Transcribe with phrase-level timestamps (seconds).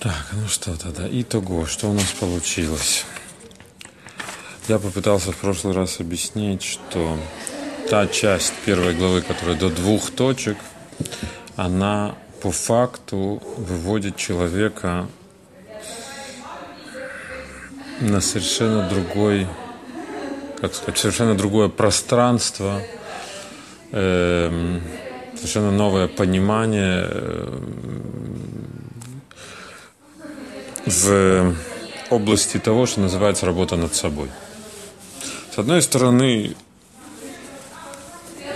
[0.00, 3.04] Так, ну что тогда, итого, что у нас получилось?
[4.66, 7.18] Я попытался в прошлый раз объяснить, что
[7.90, 10.56] та часть первой главы, которая до двух точек,
[11.54, 15.06] она по факту выводит человека
[18.00, 19.46] на совершенно другой,
[20.62, 22.80] как сказать, совершенно другое пространство,
[23.92, 24.80] э,
[25.36, 27.58] совершенно новое понимание э,
[30.90, 31.54] в
[32.10, 34.28] области того, что называется работа над собой.
[35.54, 36.54] С одной стороны,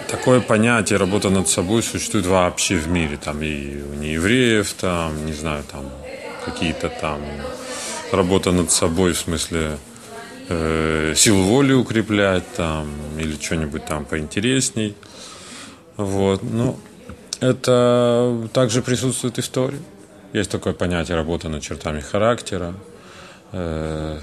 [0.09, 3.17] такое понятие работа над собой существует вообще в мире.
[3.17, 5.91] Там и у неевреев, там, не знаю, там
[6.45, 7.21] какие-то там
[8.13, 9.79] работа над собой в смысле
[10.49, 12.89] э, сил воли укреплять там
[13.19, 14.95] или что-нибудь там поинтересней.
[15.97, 16.43] Вот.
[16.43, 16.77] Но
[17.41, 19.81] это также присутствует в истории.
[20.35, 22.75] Есть такое понятие работа над чертами характера.
[23.53, 24.19] Э,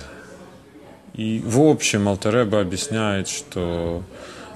[1.13, 4.03] и в общем Алтереба объясняет, что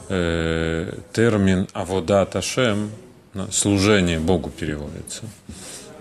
[0.09, 2.91] э, термин «авода ташем»
[3.51, 5.23] служение Богу переводится.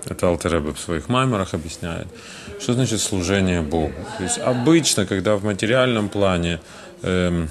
[0.08, 2.08] Это Алтереба в своих маймерах объясняет.
[2.60, 3.94] Что значит служение Богу?
[4.19, 6.58] То есть обычно, когда в материальном плане
[7.02, 7.48] эм,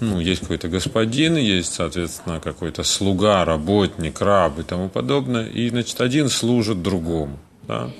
[0.00, 6.00] ну, есть какой-то господин, есть, соответственно, какой-то слуга, работник, раб и тому подобное, и, значит,
[6.00, 7.38] один служит другому.
[7.66, 7.90] Да?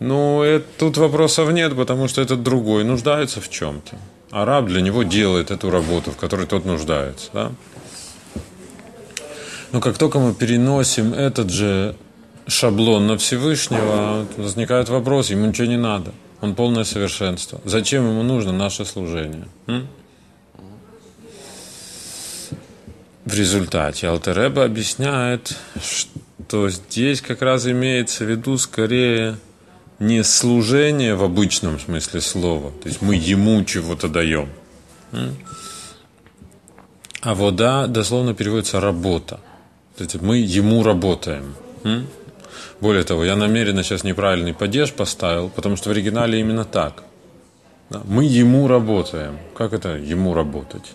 [0.00, 3.96] Ну, это, тут вопросов нет, потому что этот другой нуждается в чем-то.
[4.30, 7.30] А раб для него делает эту работу, в которой тот нуждается.
[7.32, 7.52] Да?
[9.72, 11.96] Но как только мы переносим этот же
[12.46, 16.12] шаблон на Всевышнего, возникает вопрос, ему ничего не надо.
[16.40, 17.60] Он полное совершенство.
[17.64, 19.48] Зачем ему нужно наше служение?
[19.66, 19.86] М?
[23.24, 29.36] В результате Алтереба объясняет, что здесь как раз имеется в виду скорее
[29.98, 34.48] не служение в обычном смысле слова, то есть мы ему чего-то даем,
[37.20, 39.40] а вода дословно переводится работа,
[39.96, 41.54] то есть мы ему работаем.
[42.80, 47.02] Более того, я намеренно сейчас неправильный падеж поставил, потому что в оригинале именно так.
[48.04, 49.38] Мы ему работаем.
[49.54, 50.92] Как это ему работать?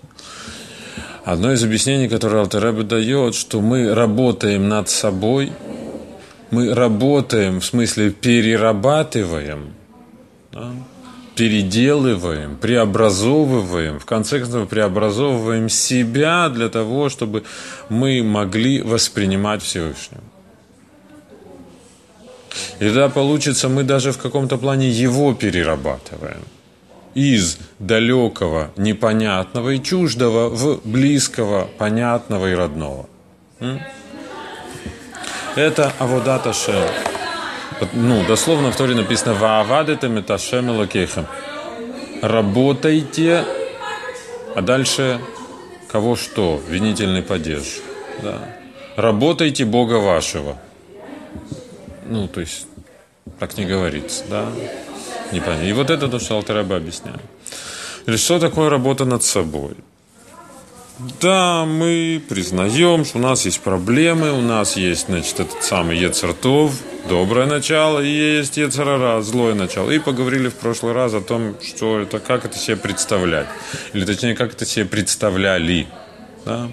[1.23, 5.51] Одно из объяснений, которое Алтеребе дает, что мы работаем над собой,
[6.49, 9.73] мы работаем, в смысле перерабатываем,
[10.51, 10.71] да,
[11.35, 17.43] переделываем, преобразовываем, в конце концов преобразовываем себя для того, чтобы
[17.89, 20.23] мы могли воспринимать Всевышнего.
[22.79, 26.41] И тогда получится, мы даже в каком-то плане его перерабатываем–
[27.13, 33.07] из далекого, непонятного и чуждого в близкого, понятного и родного.
[35.55, 36.87] Это Аводата Шем.
[37.93, 41.25] Ну, дословно в Торе написано «Ваавадете меташем лакехем».
[42.21, 43.43] Работайте,
[44.55, 45.19] а дальше
[45.91, 46.61] кого что?
[46.69, 47.81] Винительный падеж.
[48.21, 48.37] Да.
[48.95, 50.57] Работайте Бога вашего.
[52.05, 52.67] Ну, то есть,
[53.39, 54.45] так не говорится, да
[55.31, 55.65] непонятно.
[55.65, 57.21] И вот это то, что Алтараба объясняет.
[58.07, 59.75] Или что такое работа над собой?
[61.19, 66.73] Да, мы признаем, что у нас есть проблемы, у нас есть, значит, этот самый Ецертов,
[67.09, 69.89] доброе начало, и есть Ецерара, злое начало.
[69.89, 73.47] И поговорили в прошлый раз о том, что это, как это себе представлять.
[73.93, 75.87] Или точнее, как это себе представляли.
[76.45, 76.69] Да?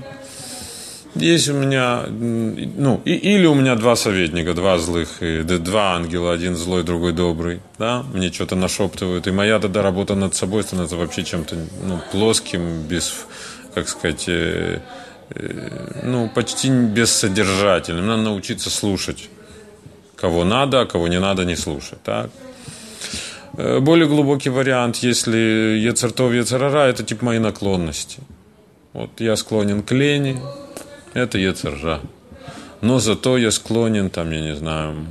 [1.20, 6.32] Есть у меня, ну, и, или у меня два советника, два злых, и, два ангела,
[6.32, 10.96] один злой, другой добрый, да, мне что-то нашептывают, и моя тогда работа над собой становится
[10.96, 13.26] вообще чем-то, ну, плоским, без,
[13.74, 14.80] как сказать, э,
[15.30, 18.06] э, ну, почти бессодержательным.
[18.06, 19.28] Надо научиться слушать,
[20.16, 22.30] кого надо, а кого не надо, не слушать, так.
[23.56, 28.20] Э, более глубокий вариант, если Ецертов, Ецерара, это типа мои наклонности.
[28.92, 30.40] Вот я склонен к лени,
[31.14, 32.00] это Ецержа.
[32.80, 35.06] Но зато я склонен, там, я не знаю,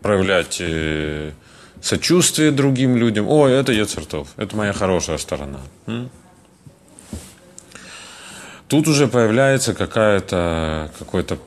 [0.00, 1.32] проявлять э,
[1.80, 3.28] сочувствие другим людям.
[3.28, 5.60] О, это Ецертов, это моя хорошая сторона.
[8.68, 11.38] Тут уже появляется какая-то, какое-то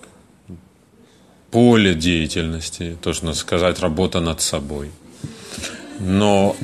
[1.50, 4.92] поле деятельности, то, что сказать, работа над собой.
[6.00, 6.56] Но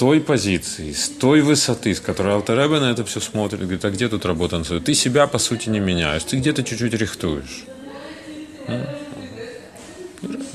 [0.00, 4.08] той позиции, с той высоты, с которой Алтаребе на это все смотрит, говорит, а где
[4.08, 4.80] тут работа собой?
[4.82, 7.64] Ты себя, по сути, не меняешь, ты где-то чуть-чуть рихтуешь.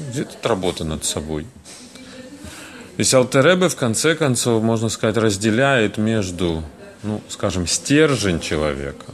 [0.09, 1.43] Где тут работа над собой?
[1.43, 6.63] То есть Алтеребе, в конце концов, можно сказать, разделяет между,
[7.03, 9.05] ну, скажем, стержень человека.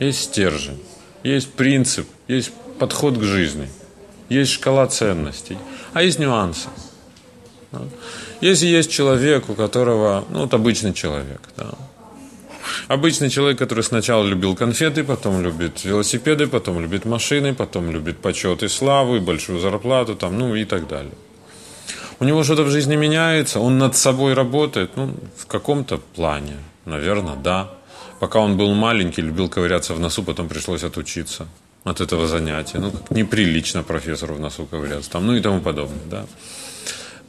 [0.00, 0.82] Есть стержень,
[1.22, 2.50] есть принцип, есть
[2.80, 3.68] подход к жизни.
[4.28, 5.58] есть шкала ценностей,
[5.92, 6.68] а есть нюансы.
[8.40, 11.66] Если есть человек, у которого, ну, вот обычный человек, да,
[12.88, 18.62] Обычный человек, который сначала любил конфеты, потом любит велосипеды, потом любит машины, потом любит почет
[18.62, 21.12] и славу, и большую зарплату, там, ну и так далее.
[22.18, 27.36] У него что-то в жизни меняется, он над собой работает, ну, в каком-то плане, наверное,
[27.36, 27.70] да.
[28.18, 31.46] Пока он был маленький, любил ковыряться в носу, потом пришлось отучиться
[31.84, 32.78] от этого занятия.
[32.78, 36.26] Ну, как неприлично профессору в носу ковыряться, там, ну и тому подобное, да.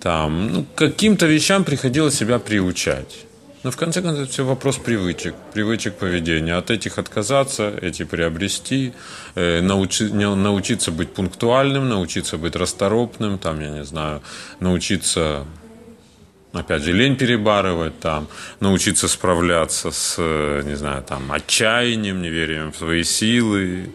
[0.02, 3.26] Там, ну, каким-то вещам приходилось себя приучать.
[3.64, 6.56] Но в конце концов, это все вопрос привычек, привычек поведения.
[6.56, 8.94] От этих отказаться, эти приобрести,
[9.36, 14.24] э, научи, научиться быть пунктуальным, научиться быть расторопным, там, я не знаю,
[14.60, 15.46] научиться,
[16.54, 18.28] опять же, лень перебарывать, там,
[18.60, 23.92] научиться справляться с, э, не знаю, там, отчаянием, неверием в свои силы,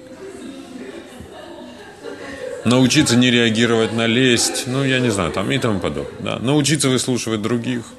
[2.67, 6.21] научиться не реагировать на лесть, ну, я не знаю, там и тому подобное.
[6.21, 6.39] Да?
[6.39, 7.83] Научиться выслушивать других–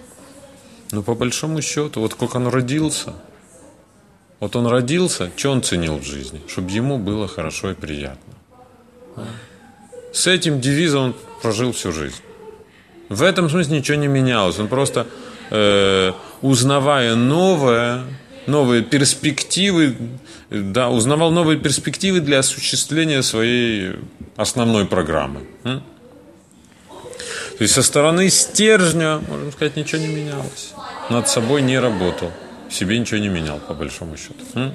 [0.92, 3.14] ну, по большому счету, вот как он родился,
[4.40, 6.42] вот он родился, что он ценил в жизни?
[6.48, 8.34] Чтобы ему было хорошо и приятно.
[10.14, 12.22] С этим девизом он прожил всю жизнь.
[13.10, 14.60] В этом смысле ничего не менялось.
[14.60, 15.08] Он просто,
[15.50, 18.04] э, узнавая новое,
[18.46, 19.96] новые перспективы,
[20.50, 23.96] да, узнавал новые перспективы для осуществления своей
[24.36, 25.42] основной программы.
[25.64, 30.74] То есть со стороны стержня, можно сказать, ничего не менялось.
[31.10, 32.32] Над собой не работал.
[32.70, 34.74] Себе ничего не менял, по большому счету.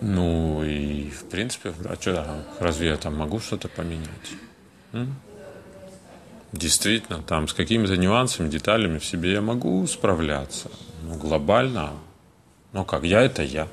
[0.00, 4.08] Ну и в принципе, а что, а разве я там могу что-то поменять?
[6.52, 10.70] Действительно, там с какими-то нюансами, деталями в себе я могу справляться.
[11.02, 11.92] Ну, глобально.
[12.76, 13.68] Ну как, я это я.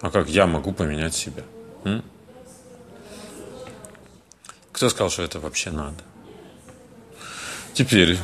[0.00, 1.44] А как я могу поменять себя?
[1.84, 2.02] М?
[4.72, 6.02] Кто сказал, что это вообще надо?
[7.74, 8.18] Теперь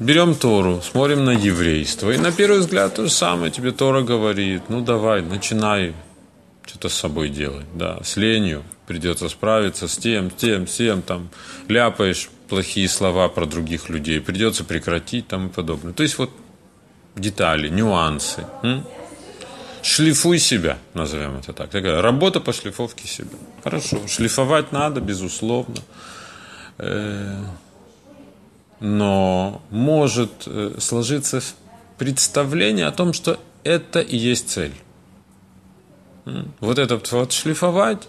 [0.00, 2.10] берем Тору, смотрим на еврейство.
[2.10, 4.64] И на первый взгляд то же самое тебе Тора говорит.
[4.68, 5.94] Ну давай, начинай
[6.66, 7.64] что-то с собой делать.
[7.72, 11.30] Да, с ленью придется справиться с тем, тем, тем, там,
[11.68, 15.94] ляпаешь плохие слова про других людей, придется прекратить там и подобное.
[15.94, 16.30] То есть вот
[17.16, 18.44] детали, нюансы.
[18.62, 18.84] М?
[19.82, 21.74] Шлифуй себя, назовем это так.
[21.74, 23.36] Работа по шлифовке себя.
[23.64, 25.80] Хорошо, шлифовать надо, безусловно.
[26.78, 27.44] Э,
[28.80, 31.42] но может э, сложиться
[31.98, 34.74] представление о том, что это и есть цель.
[36.60, 38.06] Вот этот вот шлифовать,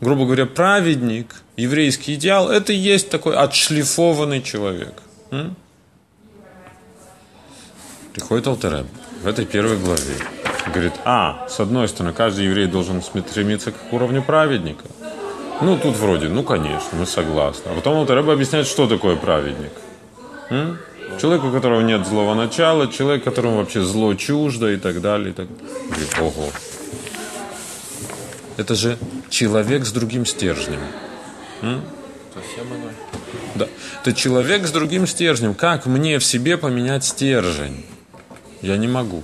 [0.00, 5.02] грубо говоря, праведник, еврейский идеал, это и есть такой отшлифованный человек.
[8.12, 8.86] Приходит Алтереб
[9.22, 14.22] в этой первой главе говорит, а, с одной стороны, каждый еврей должен стремиться к уровню
[14.22, 14.84] праведника.
[15.60, 17.70] Ну, тут вроде, ну, конечно, мы согласны.
[17.70, 19.72] А потом Алтареба объясняет, что такое праведник.
[20.50, 20.78] М?
[21.20, 25.30] Человек, у которого нет злого начала, человек, которому вообще зло чуждо и так далее.
[25.30, 25.46] И так...
[25.88, 26.50] Говорит, ого.
[28.56, 28.98] Это же
[29.28, 30.80] человек с другим стержнем.
[31.62, 31.82] М?
[33.54, 33.68] Да.
[34.00, 35.54] Это человек с другим стержнем.
[35.54, 37.84] Как мне в себе поменять стержень?
[38.62, 39.22] Я не могу.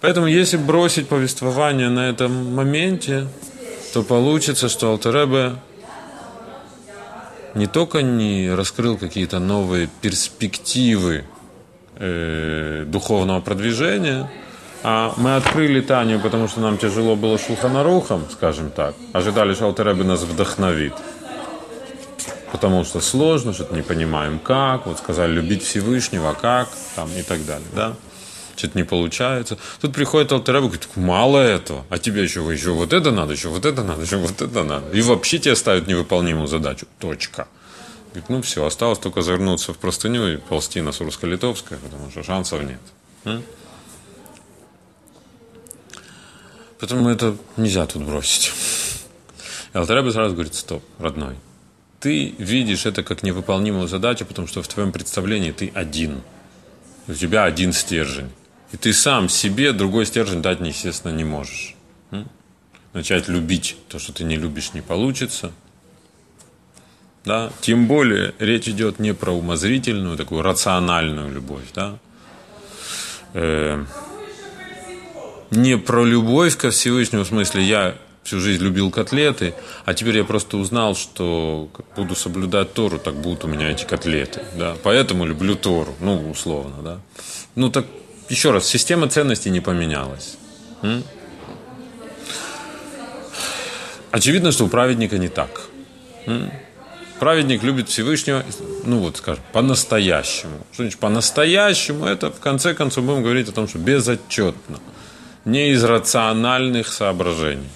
[0.00, 3.26] Поэтому, если бросить повествование на этом моменте,
[3.92, 5.56] то получится, что Алтеребе
[7.54, 11.24] не только не раскрыл какие-то новые перспективы
[11.96, 14.30] э, духовного продвижения,
[14.82, 18.94] а мы открыли Таню, потому что нам тяжело было шулханарухом, скажем так.
[19.12, 20.94] Ожидали, что Алтеребе нас вдохновит.
[22.52, 24.86] Потому что сложно, что-то не понимаем как.
[24.86, 27.68] Вот сказали любить Всевышнего, как, там и так далее.
[27.74, 27.94] Да?
[28.60, 29.58] Что-то не получается.
[29.80, 33.48] Тут приходит Алтереба и говорит, мало этого, а тебе еще, еще вот это надо, еще
[33.48, 34.96] вот это надо, еще вот это надо.
[34.96, 36.86] И вообще тебе ставят невыполнимую задачу.
[36.98, 37.48] Точка.
[38.10, 42.62] Говорит, ну все, осталось только завернуться в простыню и ползти на Сурско-Литовское, потому что шансов
[42.62, 43.42] нет.
[46.80, 48.52] Поэтому это нельзя тут бросить.
[49.74, 51.36] И Алтареба сразу говорит, стоп, родной.
[52.00, 56.22] Ты видишь это как невыполнимую задачу, потому что в твоем представлении ты один.
[57.06, 58.30] У тебя один стержень.
[58.72, 61.74] И ты сам себе другой стержень дать, естественно, не можешь.
[62.92, 65.52] Начать любить то, что ты не любишь, не получится.
[67.24, 67.52] Да?
[67.60, 71.66] Тем более речь идет не про умозрительную, такую рациональную любовь.
[71.72, 71.98] Да?
[73.34, 73.84] Э,
[75.50, 80.24] не про любовь ко Всевышнему, в смысле, я всю жизнь любил котлеты, а теперь я
[80.24, 84.42] просто узнал, что буду соблюдать Тору, так будут у меня эти котлеты.
[84.58, 84.76] Да?
[84.82, 86.82] Поэтому люблю Тору, ну, условно.
[86.82, 87.00] Да?
[87.54, 87.86] Ну, так
[88.30, 90.36] еще раз, система ценностей не поменялась.
[94.10, 95.62] очевидно, что у праведника не так.
[97.18, 98.44] Праведник любит Всевышнего,
[98.84, 100.64] ну вот, скажем, по-настоящему.
[100.72, 102.06] Что значит по-настоящему?
[102.06, 104.78] Это, в конце концов, будем говорить о том, что безотчетно.
[105.44, 107.68] Не из рациональных соображений.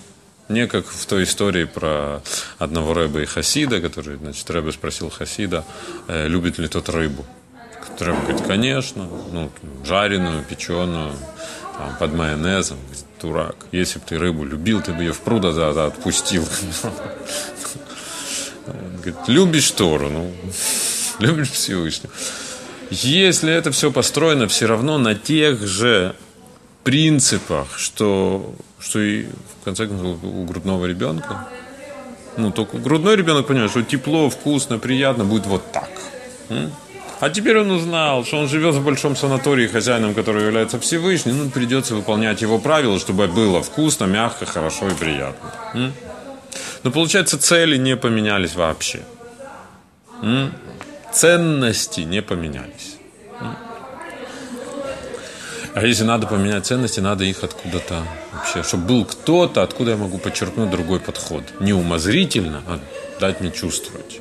[0.49, 2.23] Не как в той истории про
[2.59, 5.65] одного рыба и хасида, который, значит, Рэбе спросил хасида,
[6.09, 7.25] э, любит ли тот рыбу.
[8.00, 9.50] Рэбе говорит, конечно, ну,
[9.85, 11.12] жареную, печеную,
[11.76, 12.79] там, под майонезом.
[12.87, 16.47] Говорит, дурак, если бы ты рыбу любил, ты бы ее в пруда да, да, отпустил.
[18.67, 20.33] Говорит, любишь Тору, ну,
[21.19, 22.12] любишь Всевышнего.
[22.91, 26.14] Если это все построено все равно на тех же
[26.85, 31.49] принципах, что, что и в конце концов у грудного ребенка,
[32.37, 35.91] ну, только грудной ребенок понимает, что тепло, вкусно, приятно будет вот так.
[37.25, 41.49] А теперь он узнал, что он живет в большом санатории, хозяином который является Всевышний, ну,
[41.49, 45.50] придется выполнять его правила, чтобы было вкусно, мягко, хорошо и приятно.
[46.83, 49.00] Но получается, цели не поменялись вообще.
[51.14, 52.97] Ценности не поменялись.
[55.73, 58.02] А если надо поменять ценности, надо их откуда-то
[58.35, 61.43] вообще, чтобы был кто-то, откуда я могу подчеркнуть другой подход.
[61.59, 62.78] Не умозрительно, а
[63.19, 64.21] дать мне чувствовать.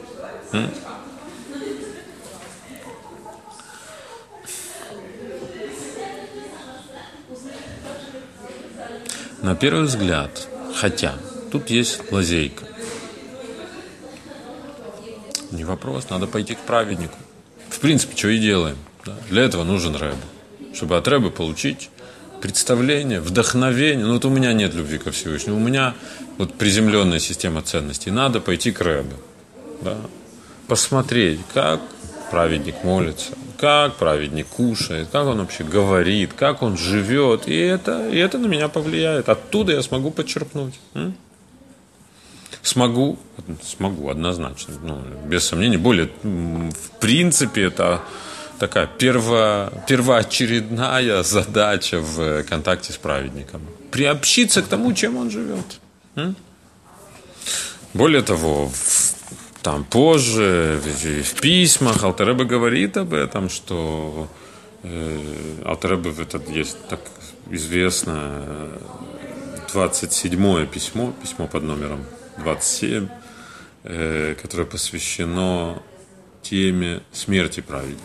[9.43, 11.15] На первый взгляд, хотя
[11.51, 12.63] тут есть лазейка.
[15.51, 17.17] Не вопрос, надо пойти к праведнику.
[17.67, 18.77] В принципе, что и делаем.
[19.05, 19.13] Да?
[19.29, 20.15] Для этого нужен рэб.
[20.73, 21.89] Чтобы от рэба получить
[22.41, 24.05] представление, вдохновение.
[24.05, 25.57] Ну вот у меня нет любви ко Всевышнему.
[25.57, 25.93] У меня
[26.37, 28.11] вот приземленная система ценностей.
[28.11, 29.17] Надо пойти к рэбу.
[29.81, 29.97] Да?
[30.69, 31.81] Посмотреть, как
[32.31, 33.33] праведник молится,
[33.63, 37.47] как праведник кушает, как он вообще говорит, как он живет.
[37.47, 39.29] И это, и это на меня повлияет.
[39.29, 40.73] Оттуда я смогу подчеркнуть.
[40.95, 41.15] М?
[42.61, 43.17] Смогу,
[43.63, 45.77] смогу, однозначно, ну, без сомнений.
[45.77, 48.01] Более, в принципе, это
[48.59, 53.61] такая перво, первоочередная задача в контакте с праведником.
[53.91, 55.79] Приобщиться к тому, чем он живет.
[57.93, 59.22] Более того, в,
[59.63, 64.27] там позже в, в письмах Алтереба говорит об этом, что
[64.83, 66.99] э, Алтереба этот есть так
[67.49, 68.43] известное
[69.71, 72.05] 27 письмо, письмо под номером
[72.37, 73.07] 27,
[73.83, 75.81] э, которое посвящено
[76.41, 78.03] теме смерти праведника.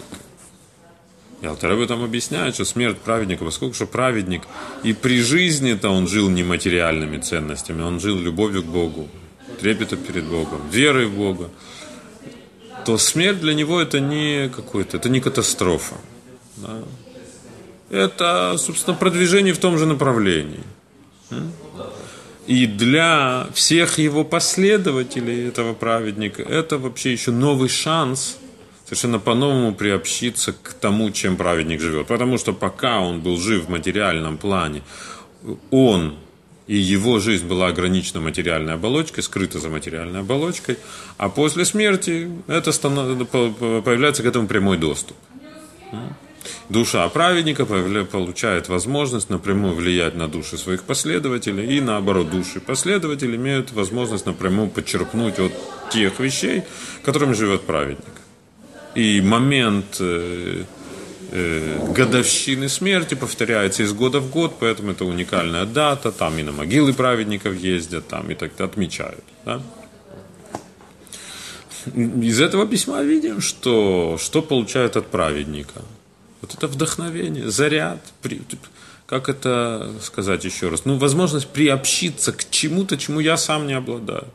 [1.41, 4.43] И Алтаребе там объясняет, что смерть праведника, поскольку что праведник
[4.83, 9.09] и при жизни-то он жил нематериальными ценностями, он жил любовью к Богу,
[9.59, 11.51] трепетом перед Богом, верой в Бога,
[12.85, 15.97] то смерть для него это не какой-то, это не катастрофа.
[16.57, 16.83] Да?
[17.91, 20.63] Это, собственно, продвижение в том же направлении.
[22.47, 28.39] И для всех его последователей, этого праведника, это вообще еще новый шанс
[28.85, 32.07] совершенно по-новому приобщиться к тому, чем праведник живет.
[32.07, 34.83] Потому что пока он был жив в материальном плане,
[35.71, 36.15] он
[36.69, 40.77] и его жизнь была ограничена материальной оболочкой, скрыта за материальной оболочкой,
[41.17, 45.17] а после смерти это появляется к этому прямой доступ.
[46.69, 53.73] Душа праведника получает возможность напрямую влиять на души своих последователей, и наоборот, души последователей имеют
[53.73, 55.53] возможность напрямую подчеркнуть от
[55.91, 56.63] тех вещей,
[57.03, 58.05] которыми живет праведник.
[58.95, 60.65] И момент э,
[61.31, 66.93] годовщины смерти повторяется из года в год, поэтому это уникальная дата, там и на могилы
[66.93, 69.25] праведников ездят, там и так отмечают.
[69.45, 69.61] Да?
[71.95, 75.83] Из этого письма видим, что, что получают от праведника–
[76.41, 78.01] вот это вдохновение, заряд,
[79.07, 80.85] как это сказать еще раз?
[80.85, 84.29] Ну, возможность приобщиться к чему-то, чему я сам не обладаю.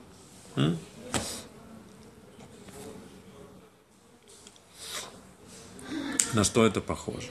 [6.33, 7.27] На что это похоже?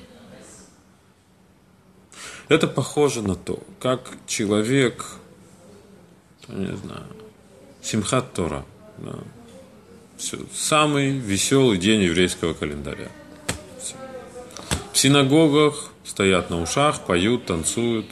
[2.48, 5.06] Это похоже на то, как человек,
[6.48, 7.06] не знаю,
[7.82, 8.64] Симхат Тора,
[8.98, 9.18] да,
[10.18, 13.10] все, самый веселый день еврейского календаря–
[14.92, 18.06] в синагогах стоят на ушах, поют, танцуют.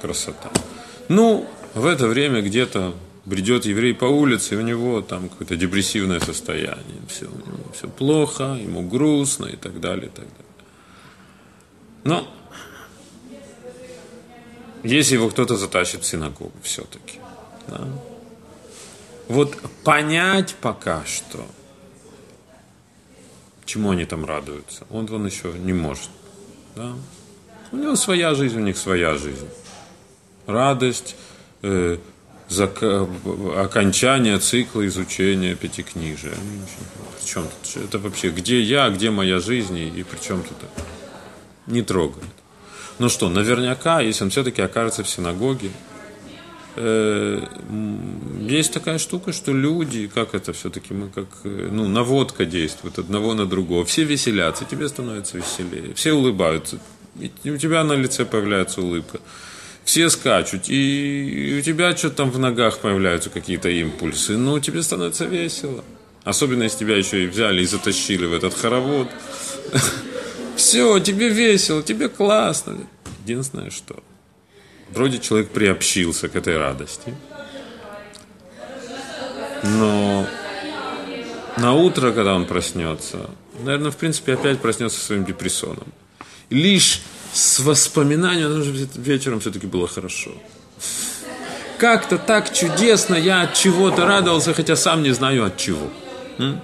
[0.00, 0.48] Красота.
[1.08, 2.94] Ну, в это время где-то
[3.28, 7.00] бредет еврей по улице, и у него там какое-то депрессивное состояние.
[7.08, 10.44] Все, у него все плохо, ему грустно и так далее, и так далее.
[12.04, 12.28] Но
[14.82, 17.18] если его кто-то затащит в синагогу все-таки.
[17.68, 17.86] Да?
[19.28, 21.46] Вот понять пока что–
[23.68, 24.86] чему они там радуются.
[24.90, 26.10] Он, он еще не может.
[26.74, 26.94] Да?
[27.70, 29.48] У него своя жизнь, у них своя жизнь.
[30.46, 31.14] Радость,
[31.62, 31.98] э,
[32.50, 36.34] окончание цикла изучения пятикнижия.
[37.18, 37.84] Причем тут?
[37.84, 40.86] Это вообще, где я, где моя жизнь, и при чем тут это?
[41.66, 42.24] Не трогает.
[42.98, 45.70] Ну что, наверняка, если он все-таки окажется в синагоге,
[46.76, 47.44] э,
[48.40, 53.34] есть такая штука, что люди, как это все-таки, мы как, э, ну, наводка действует одного
[53.34, 53.84] на другого.
[53.84, 55.94] Все веселятся, тебе становится веселее.
[55.94, 56.78] Все улыбаются,
[57.44, 59.20] и у тебя на лице появляется улыбка
[59.88, 65.24] все скачут, и у тебя что-то там в ногах появляются какие-то импульсы, ну, тебе становится
[65.24, 65.82] весело.
[66.24, 69.08] Особенно, если тебя еще и взяли и затащили в этот хоровод.
[70.56, 72.76] Все, тебе весело, тебе классно.
[73.24, 74.02] Единственное, что
[74.90, 77.14] вроде человек приобщился к этой радости.
[79.62, 80.26] Но
[81.56, 83.30] на утро, когда он проснется,
[83.64, 85.94] наверное, в принципе, опять проснется своим депрессоном.
[86.50, 87.00] Лишь
[87.38, 90.30] с воспоминанием, что вечером все-таки было хорошо.
[91.78, 95.88] Как-то так чудесно, я от чего-то радовался, хотя сам не знаю от чего.
[96.38, 96.60] М?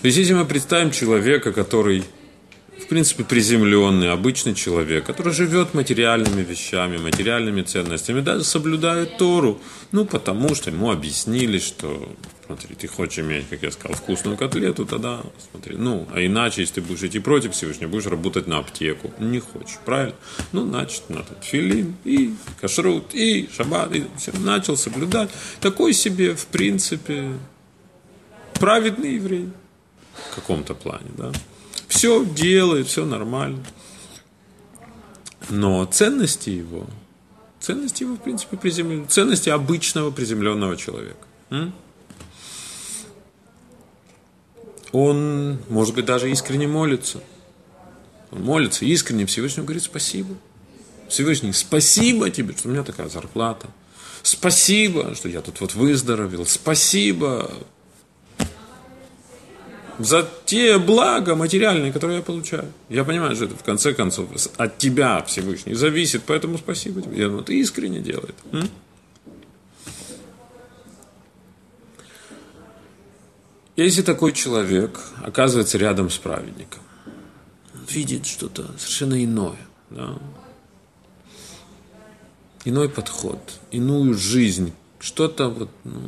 [0.00, 2.04] То есть, если мы представим человека, который
[2.78, 9.60] в принципе, приземленный, обычный человек, который живет материальными вещами, материальными ценностями, даже соблюдает Тору,
[9.90, 12.08] ну, потому что ему объяснили, что,
[12.46, 16.76] смотри, ты хочешь иметь, как я сказал, вкусную котлету, тогда, смотри, ну, а иначе, если
[16.76, 20.16] ты будешь идти против Всевышнего, будешь работать на аптеку, не хочешь, правильно?
[20.52, 25.30] Ну, значит, надо филин, и кашрут, и шаббат, и все, начал соблюдать.
[25.60, 27.32] Такой себе, в принципе,
[28.54, 29.50] праведный еврей
[30.30, 31.32] в каком-то плане, да
[31.88, 33.64] все делает, все нормально.
[35.48, 36.86] Но ценности его,
[37.60, 41.26] ценности его, в принципе, приземлены, ценности обычного приземленного человека.
[44.92, 47.20] Он, может быть, даже искренне молится.
[48.30, 50.34] Он молится искренне Всевышнему говорит спасибо.
[51.08, 53.68] Всевышний, спасибо тебе, что у меня такая зарплата.
[54.22, 56.46] Спасибо, что я тут вот выздоровел.
[56.46, 57.50] Спасибо,
[59.98, 62.72] за те блага материальные, которые я получаю.
[62.88, 67.18] Я понимаю, что это в конце концов от тебя Всевышний зависит, поэтому спасибо тебе.
[67.18, 68.34] Я думаю, ты искренне делает.
[73.76, 76.82] Если такой человек оказывается рядом с праведником,
[77.90, 79.58] видит что-то совершенно иное,
[79.90, 80.18] да?
[82.64, 83.38] иной подход,
[83.70, 86.00] иную жизнь, что-то вот, ну,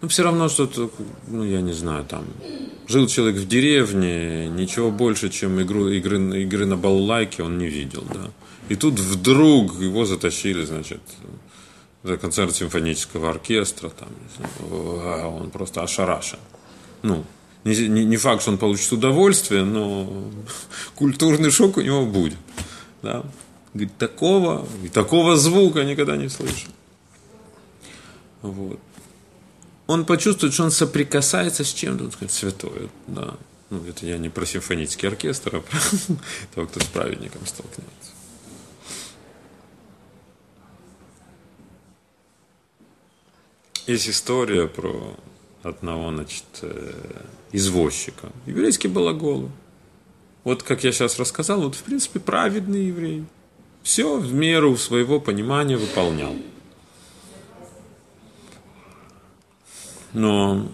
[0.00, 0.90] ну, все равно что-то,
[1.26, 2.24] ну, я не знаю, там,
[2.86, 8.04] жил человек в деревне, ничего больше, чем игру, игры, игры на балалайке он не видел,
[8.12, 8.30] да.
[8.68, 11.00] И тут вдруг его затащили, значит,
[12.04, 16.38] за концерт симфонического оркестра, там, знаю, он просто ошарашен.
[17.02, 17.24] Ну,
[17.64, 20.30] не, не, факт, что он получит удовольствие, но
[20.94, 22.38] культурный шок у него будет,
[23.02, 23.24] да.
[23.74, 26.70] Говорит, такого, такого звука никогда не слышал.
[28.42, 28.80] Вот
[29.86, 33.34] он почувствует, что он соприкасается с чем-то, он скажет, святое, да.
[33.70, 35.78] Ну, это я не про симфонический оркестр, а про
[36.54, 37.90] того, кто с праведником столкнется.
[43.86, 45.16] Есть история про
[45.68, 46.92] одного, значит, э,
[47.52, 48.30] извозчика.
[48.46, 49.50] Еврейский балаголу.
[50.44, 53.24] Вот как я сейчас рассказал, вот в принципе праведный еврей.
[53.82, 56.34] Все в меру своего понимания выполнял.
[60.16, 60.66] но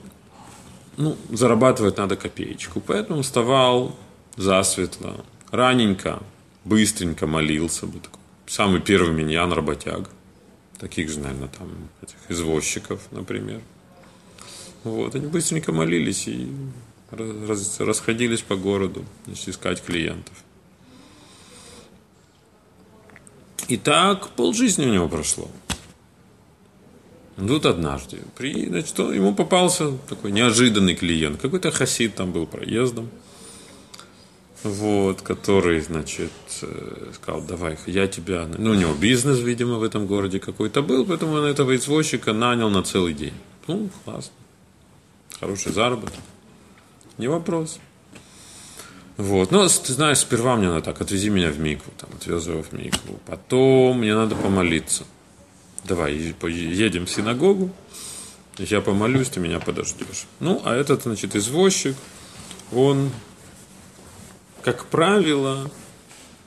[0.96, 2.80] ну, зарабатывать надо копеечку.
[2.80, 3.96] Поэтому вставал
[4.36, 6.22] засветло, раненько,
[6.64, 7.86] быстренько молился.
[7.86, 10.10] Был такой, самый первый миньян работяг.
[10.78, 11.68] Таких же, наверное, там,
[12.00, 13.60] этих извозчиков, например.
[14.84, 16.48] Вот, они быстренько молились и
[17.10, 20.34] раз, расходились по городу, значит, искать клиентов.
[23.68, 25.48] И так полжизни у него прошло.
[27.36, 33.08] Тут однажды, при, значит, ему попался такой неожиданный клиент, какой-то хасид там был проездом,
[34.62, 40.06] вот, который, значит, э, сказал, давай, я тебя, ну, у него бизнес, видимо, в этом
[40.06, 43.34] городе какой-то был, поэтому он этого извозчика нанял на целый день.
[43.66, 44.32] Ну, классно,
[45.42, 46.20] хороший заработок,
[47.18, 47.80] не вопрос.
[49.18, 49.50] Вот.
[49.50, 52.72] Но, ты знаешь, сперва мне надо так, отвези меня в Микву, там, отвез его в
[52.72, 53.20] Микву.
[53.26, 55.04] Потом мне надо помолиться
[55.84, 57.70] давай, едем в синагогу,
[58.58, 60.26] я помолюсь, ты меня подождешь.
[60.40, 61.96] Ну, а этот, значит, извозчик,
[62.72, 63.10] он,
[64.62, 65.70] как правило,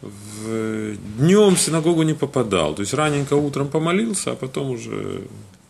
[0.01, 0.95] в...
[1.17, 2.75] днем в синагогу не попадал.
[2.75, 5.23] То есть раненько утром помолился, а потом уже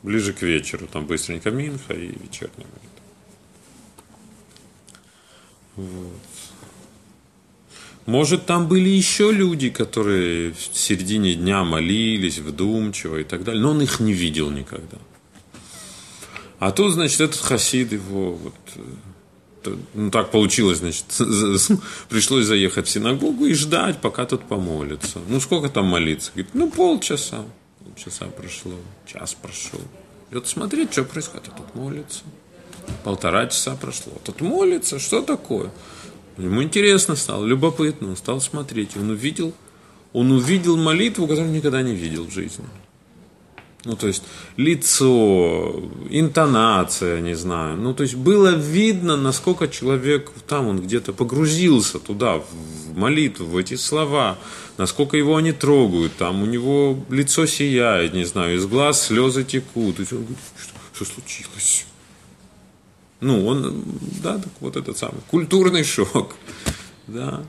[0.03, 2.84] ближе к вечеру, там быстренько Минха и молитва.
[5.75, 6.21] Вот.
[8.05, 13.71] Может, там были еще люди, которые в середине дня молились вдумчиво и так далее, но
[13.71, 14.97] он их не видел никогда.
[16.59, 18.53] А тут, значит, этот хасид его вот,
[19.65, 21.05] э, ну, так получилось, значит,
[22.09, 25.19] пришлось заехать в синагогу и ждать, пока тот помолится.
[25.27, 26.31] Ну, сколько там молиться?
[26.33, 27.43] Говорит, ну, полчаса.
[27.83, 28.73] Полчаса прошло,
[29.05, 29.81] час прошел.
[30.31, 31.47] Вот смотреть, что происходит.
[31.47, 32.23] А тут молится.
[33.03, 34.13] Полтора часа прошло.
[34.23, 35.71] Тут молится, что такое?
[36.37, 38.97] Ему интересно стало, любопытно, он стал смотреть.
[38.97, 39.53] Он увидел,
[40.11, 42.65] он увидел молитву, которую никогда не видел в жизни.
[43.85, 44.23] Ну, то есть
[44.57, 47.77] лицо, интонация, не знаю.
[47.77, 53.55] Ну, то есть было видно, насколько человек там, он где-то погрузился туда, в молитву, в
[53.55, 54.39] эти слова,
[54.77, 56.17] насколько его они трогают.
[56.17, 59.97] Там у него лицо сияет, не знаю, из глаз слезы текут.
[59.97, 61.85] То есть он говорит, что, что случилось?
[63.25, 63.83] Ну, он,
[64.21, 66.35] да, так вот этот самый культурный шок,
[67.07, 67.43] да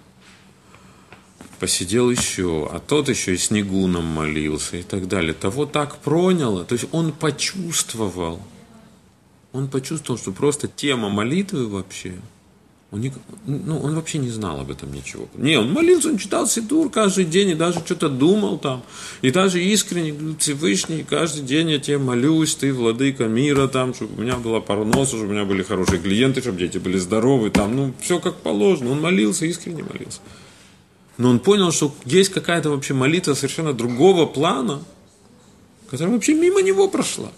[1.59, 5.35] посидел еще, а тот еще и с Негуном молился и так далее.
[5.35, 8.41] Того так проняло, то есть он почувствовал,
[9.53, 12.15] он почувствовал, что просто тема молитвы вообще,
[12.93, 13.13] он, не,
[13.47, 15.29] ну, он вообще не знал об этом ничего.
[15.35, 18.85] Не, он молился, он читал Сидур каждый день и даже что-то думал там.
[19.23, 24.23] И даже искренне, Всевышний, каждый день я тебе молюсь, ты владыка мира там, чтобы у
[24.23, 27.75] меня была парноса, чтобы у меня были хорошие клиенты, чтобы дети были здоровы там.
[27.75, 28.93] Ну, все как положено.
[28.93, 30.21] Он молился, искренне молился.
[31.19, 34.85] Но он понял, что есть какая-то вообще молитва совершенно другого плана,
[35.91, 37.33] которая вообще мимо него прошла.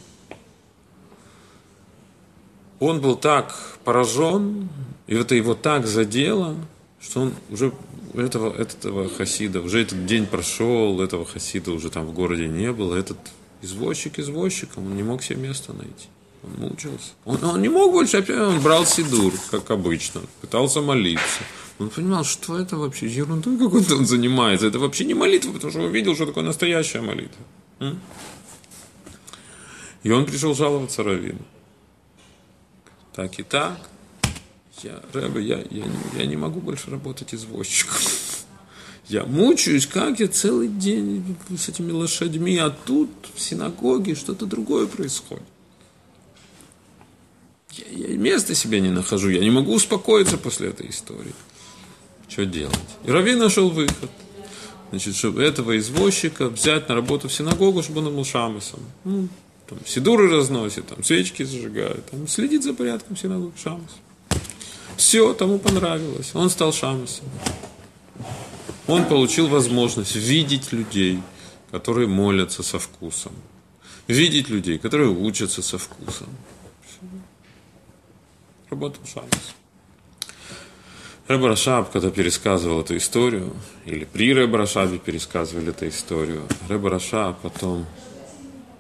[2.81, 4.69] Он был так поражен,
[5.09, 6.55] и это его так задело,
[7.01, 7.73] что он уже
[8.15, 12.95] этого, этого хасида, уже этот день прошел, этого хасида уже там в городе не было,
[12.95, 13.19] этот
[13.63, 16.09] извозчик извозчиком, он не мог себе места найти.
[16.45, 17.13] Он мучился.
[17.25, 21.43] Он, он не мог больше, опять он брал сидур, как обычно, пытался молиться.
[21.79, 24.67] Он понимал, что это вообще ерундой какой-то он занимается.
[24.67, 27.45] Это вообще не молитва, потому что он видел, что такое настоящая молитва.
[30.03, 31.41] И он пришел жаловаться Равину.
[33.15, 33.79] Так и так.
[34.83, 37.97] Я, Рэбе, я, я, не, я не могу больше работать извозчиком.
[39.09, 44.87] Я мучаюсь, как я целый день с этими лошадьми, а тут в синагоге что-то другое
[44.87, 45.45] происходит.
[47.73, 51.33] Я, я места себе не нахожу, я не могу успокоиться после этой истории
[52.29, 52.79] что делать.
[53.05, 54.11] И Рави нашел выход.
[54.91, 58.81] Значит, чтобы этого извозчика взять на работу в синагогу, чтобы он был шамасом.
[59.05, 59.29] Ну,
[59.67, 63.91] там, сидуры разносит, там, свечки зажигает, там, следит за порядком синагоги, шамас.
[64.99, 66.33] Все, тому понравилось.
[66.35, 67.25] Он стал шамасом.
[68.89, 71.23] Он получил возможность видеть людей,
[71.71, 73.33] которые молятся со вкусом.
[74.09, 76.29] Видеть людей, которые учатся со вкусом.
[78.71, 79.55] Работал шамас.
[81.29, 87.41] Рэб Рашаб, когда пересказывал эту историю, или при Рэб Рашабе пересказывали эту историю, Рэб Рашаб
[87.41, 87.87] потом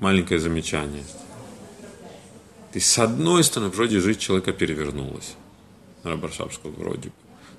[0.00, 1.04] маленькое замечание.
[2.74, 5.36] Есть, с одной стороны, вроде жизнь человека перевернулась.
[6.16, 7.14] Сказал, вроде бы.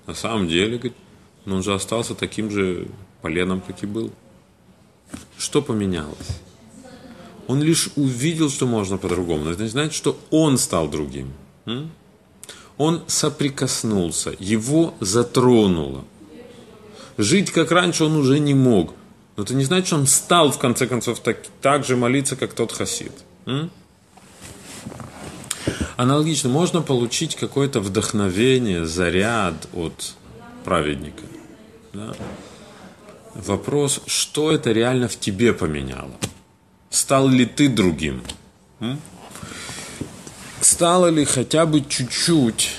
[0.07, 0.97] На самом деле, говорит,
[1.45, 2.87] но он же остался таким же
[3.21, 4.11] поленом, как и был.
[5.37, 6.41] Что поменялось?
[7.47, 9.49] Он лишь увидел, что можно по-другому.
[9.49, 11.33] Это не значит, что он стал другим.
[12.77, 16.05] Он соприкоснулся, его затронуло.
[17.17, 18.93] Жить как раньше он уже не мог.
[19.35, 22.53] Но это не значит, что он стал, в конце концов, так, так же молиться, как
[22.53, 23.11] тот хасид.
[23.45, 23.69] М?
[25.99, 30.13] Аналогично, можно получить какое-то вдохновение, заряд от
[30.63, 31.23] праведника.
[31.91, 32.15] Да?
[33.35, 36.13] Вопрос, что это реально в тебе поменяло?
[36.89, 38.23] Стал ли ты другим?
[38.79, 39.01] М?
[40.61, 42.69] стала ли хотя бы чуть-чуть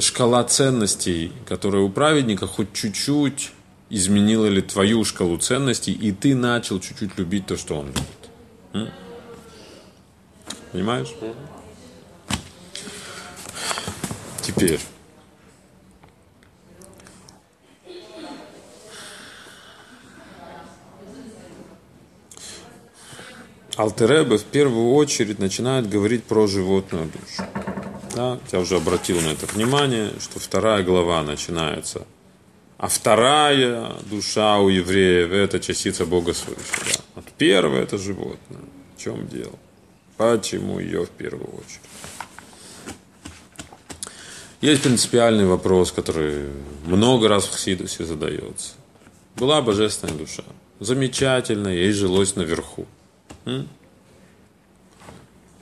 [0.00, 3.52] шкала ценностей, которая у праведника хоть чуть-чуть
[3.88, 8.02] изменила ли твою шкалу ценностей, и ты начал чуть-чуть любить то, что он любит.
[8.74, 8.90] М?
[10.72, 11.08] Понимаешь?
[14.42, 14.80] Теперь.
[23.76, 27.48] Алтеребе в первую очередь начинает говорить про животную душу.
[28.14, 28.38] Да?
[28.52, 32.06] Я уже обратил на это внимание, что вторая глава начинается.
[32.78, 36.60] А вторая душа у евреев– это частица Бога свыше.
[36.86, 37.00] Да?
[37.16, 38.60] Вот первая– это животное.
[38.96, 39.58] В чем дело?
[40.16, 41.80] Почему ее в первую очередь?
[44.64, 46.46] Есть принципиальный вопрос, который
[46.86, 48.72] много раз в Хсидусе задается.
[49.36, 50.42] Была божественная душа.
[50.80, 52.86] Замечательно, ей жилось наверху.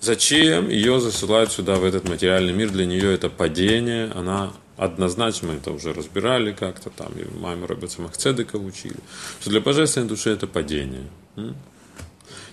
[0.01, 2.71] Зачем ее засылают сюда, в этот материальный мир?
[2.71, 8.03] Для нее это падение, она Однозначно мы это уже разбирали как-то там, и маме Роберта
[8.03, 8.97] Махцедека учили,
[9.41, 11.09] что для божественной души это падение.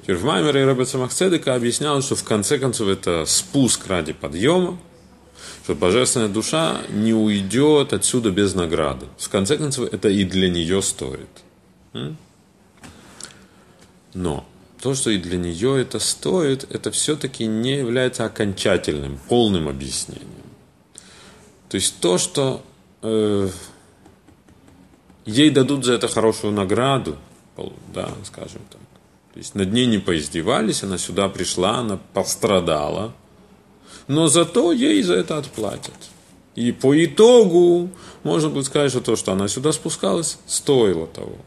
[0.02, 4.80] Теперь в Маймере Роберта Махцедека объяснял, что в конце концов это спуск ради подъема,
[5.70, 9.06] что божественная душа не уйдет отсюда без награды.
[9.20, 11.30] В конце концов, это и для нее стоит.
[14.16, 14.48] Но
[14.82, 20.26] то, что и для нее это стоит, это все-таки не является окончательным, полным объяснением.
[21.70, 22.64] То есть то, что
[23.04, 23.50] э,
[25.28, 27.16] ей дадут за это хорошую награду,
[27.94, 28.82] да, скажем так.
[29.34, 33.14] То есть над ней не поиздевались, она сюда пришла, она пострадала,
[34.10, 35.94] но зато ей за это отплатят.
[36.56, 37.92] И по итогу
[38.24, 41.38] можно будет сказать, что то, что она сюда спускалась, стоило того.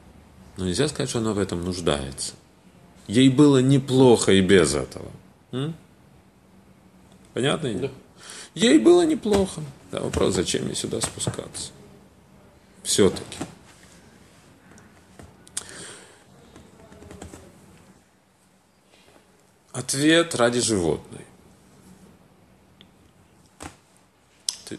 [0.57, 2.35] Но нельзя сказать, что она в этом нуждается.
[3.09, 5.11] Ей было неплохо и без этого.
[5.51, 5.75] М?
[7.35, 7.75] Понятно?
[7.75, 7.91] Да.
[8.55, 9.61] Ей было неплохо.
[9.91, 11.73] Да, вопрос, зачем мне сюда спускаться?
[12.85, 13.39] Все-таки.
[19.73, 21.27] Ответ ради животной.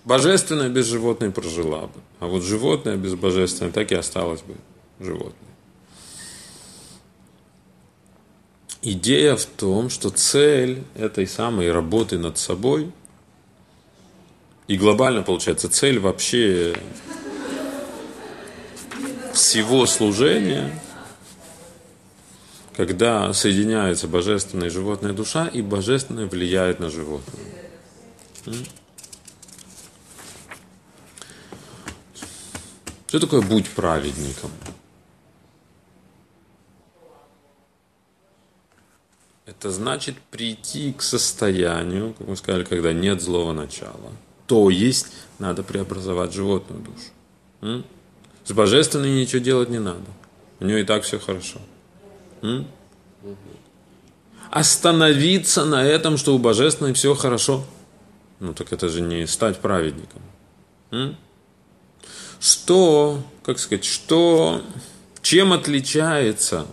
[0.06, 2.00] Божественное без животной прожила бы.
[2.20, 4.56] А вот животное без божественной так и осталось бы
[5.00, 5.34] животное.
[8.82, 12.92] Идея в том, что цель этой самой работы над собой,
[14.68, 16.76] и глобально получается цель вообще
[19.34, 20.80] всего служения,
[22.76, 27.42] когда соединяется божественная и животная душа, и божественное влияет на животное.
[33.14, 34.50] Что такое будь праведником?
[39.46, 44.12] Это значит прийти к состоянию, как мы сказали, когда нет злого начала.
[44.48, 47.12] То есть надо преобразовать животную душу.
[47.62, 47.86] М?
[48.46, 50.10] С божественной ничего делать не надо.
[50.60, 51.60] У нее и так все хорошо.
[52.42, 52.66] М?
[54.50, 57.64] Остановиться на этом, что у божественной все хорошо.
[58.40, 60.24] Ну так это же не стать праведником.
[60.90, 61.16] М?
[62.44, 64.62] Что, как сказать, что,
[65.22, 66.68] чем отличается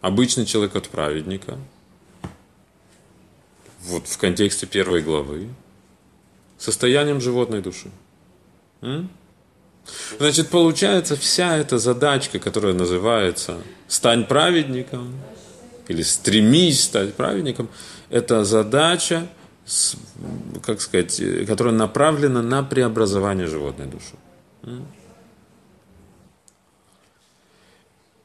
[0.00, 1.58] обычный человек от праведника?
[3.80, 5.48] Вот в контексте первой главы.
[6.58, 7.90] Состоянием животной души.
[8.82, 9.10] М?
[10.20, 15.20] Значит, получается, вся эта задачка, которая называется «стань праведником»
[15.88, 17.68] или «стремись стать праведником»,
[18.10, 19.26] это задача,
[20.62, 24.14] как сказать, которая направлена на преобразование животной души.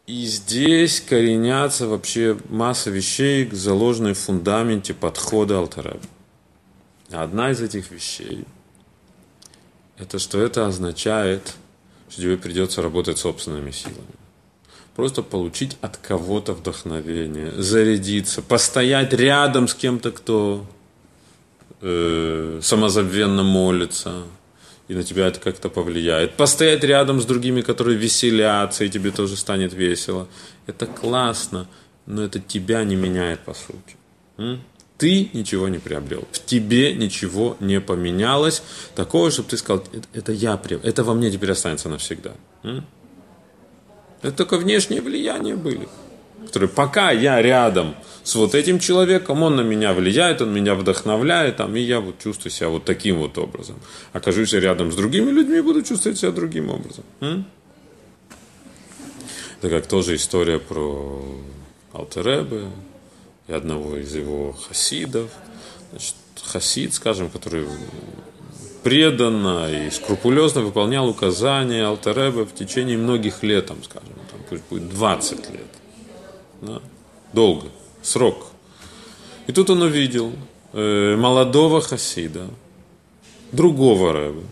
[0.07, 6.01] И здесь коренятся вообще масса вещей, заложенные в фундаменте подхода Алтареб.
[7.09, 8.45] Одна из этих вещей–
[9.97, 11.55] это что это означает,
[12.09, 14.15] что тебе придется работать собственными силами.
[14.95, 20.67] Просто получить от кого-то вдохновение, зарядиться, постоять рядом с кем-то, кто
[21.81, 24.23] э, самозабвенно молится–
[24.87, 26.35] и на тебя это как-то повлияет.
[26.35, 30.27] Постоять рядом с другими, которые веселятся, и тебе тоже станет весело.
[30.67, 31.67] Это классно,
[32.05, 34.59] но это тебя не меняет по сути.
[34.97, 36.25] Ты ничего не приобрел.
[36.31, 38.63] В тебе ничего не поменялось.
[38.95, 42.31] Такого, чтобы ты сказал, это, я приобрел, это во мне теперь останется навсегда.
[44.21, 45.87] Это только внешние влияния были,
[46.45, 51.57] которые пока я рядом с вот этим человеком, он на меня влияет, он меня вдохновляет,
[51.57, 53.75] там, и я вот чувствую себя вот таким вот образом.
[54.13, 57.03] Окажусь рядом с другими людьми, буду чувствовать себя другим образом.
[57.19, 57.45] М?
[59.59, 61.23] Это как тоже история про
[61.93, 62.69] Алтеребе
[63.47, 65.29] и одного из его хасидов.
[65.91, 67.65] Значит, хасид, скажем, который
[68.83, 74.89] преданно и скрупулезно выполнял указания Алтеребе в течение многих лет, там, скажем, там, пусть будет
[74.89, 75.74] 20 лет.
[76.65, 76.81] Да?
[77.33, 77.67] Долго
[78.01, 78.47] срок.
[79.47, 80.33] И тут он увидел
[80.73, 82.49] э, молодого хасида,
[83.51, 84.43] другого рэба,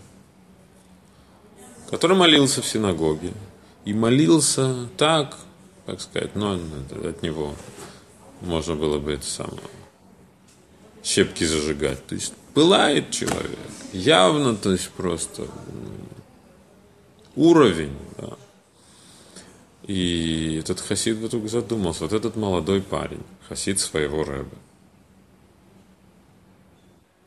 [1.90, 3.32] который молился в синагоге.
[3.86, 5.38] И молился так,
[5.86, 6.58] как сказать, ну,
[7.04, 7.54] от него
[8.40, 9.60] можно было бы это самое,
[11.04, 12.06] щепки зажигать.
[12.08, 13.60] То есть пылает человек,
[13.92, 15.48] явно, то есть просто
[17.36, 18.38] уровень, да.
[19.84, 24.56] И этот хасид вдруг задумался, вот этот молодой парень, хасид своего рэба.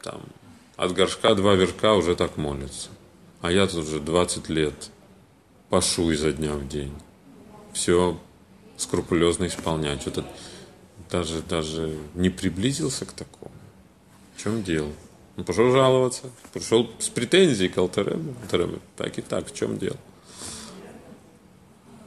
[0.03, 0.23] Там
[0.77, 2.89] от горшка два верка уже так молится.
[3.41, 4.91] А я тут уже 20 лет
[5.69, 6.93] пашу изо дня в день.
[7.73, 8.19] Все
[8.77, 10.01] скрупулезно исполнять.
[10.03, 10.25] Что-то
[11.11, 13.53] даже, даже не приблизился к такому.
[14.37, 14.91] В чем дело?
[15.37, 18.35] Он пошел жаловаться, пришел с претензией к Алтеребе.
[18.43, 19.99] Алтеребе, так и так, в чем дело?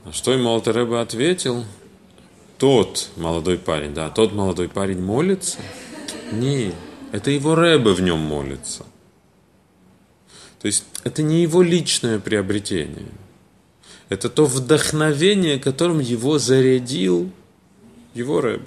[0.06, 1.66] А что ему Алтеребе ответил?
[2.58, 5.60] Тот молодой парень, да, тот молодой парень молится?
[6.32, 6.74] Не,
[7.12, 8.86] это его Рэбе в нем молится.
[10.60, 13.08] То есть это не его личное приобретение.
[14.10, 17.32] Это то вдохновение, которым его зарядил
[18.14, 18.62] его Рэб.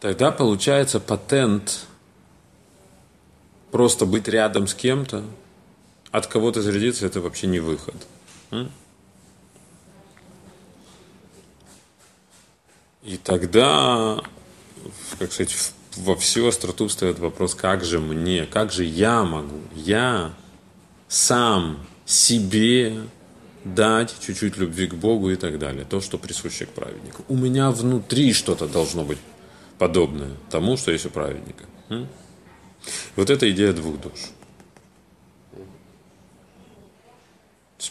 [0.00, 1.86] Тогда получается патент
[3.70, 5.22] просто быть рядом с кем-то,
[6.10, 7.94] от кого-то зарядиться, это вообще не выход.
[13.02, 14.20] И тогда,
[15.18, 20.32] как сказать, во всю остроту встает вопрос, как же мне, как же я могу, я
[21.08, 23.02] сам себе
[23.64, 25.84] дать чуть-чуть любви к Богу и так далее.
[25.84, 27.24] То, что присуще к праведнику.
[27.28, 29.18] У меня внутри что-то должно быть
[29.80, 31.64] подобное тому, что есть у праведника.
[33.16, 34.12] Вот это идея двух душ.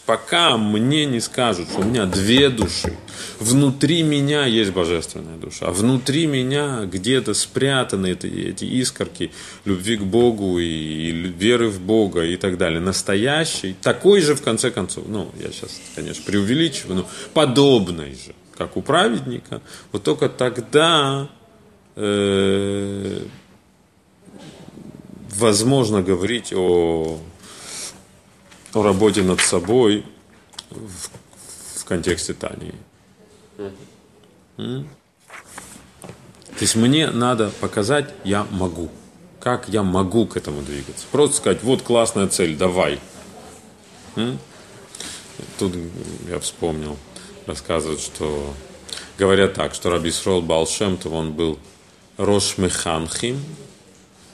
[0.05, 2.95] Пока мне не скажут, что у меня две души,
[3.39, 9.31] внутри меня есть божественная душа, а внутри меня где-то спрятаны эти, эти искорки
[9.65, 12.79] любви к Богу и веры в Бога и так далее.
[12.79, 18.77] Настоящий, такой же в конце концов, ну, я сейчас, конечно, преувеличиваю, но подобный же, как
[18.77, 21.29] у праведника, вот только тогда
[21.99, 23.25] э,
[25.35, 27.19] возможно говорить о
[28.73, 30.05] о работе над собой
[30.69, 31.09] в,
[31.79, 32.75] в контексте Тании.
[34.57, 34.85] То
[36.59, 38.89] есть мне надо показать, я могу.
[39.39, 41.05] Как я могу к этому двигаться.
[41.11, 42.99] Просто сказать, вот классная цель, давай.
[45.57, 45.73] Тут
[46.27, 46.97] я вспомнил,
[47.45, 48.53] рассказывают, что
[49.17, 51.57] говорят так, что Раби Срол Балшемтов, он был
[52.19, 53.41] Рош Механхим.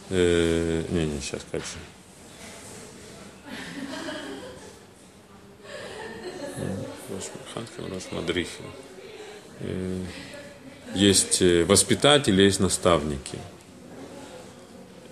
[0.10, 1.78] Не, не, сейчас как же.
[7.54, 8.64] Ханхим, наш Мадрихи.
[10.96, 13.38] Есть э, воспитатели, есть наставники.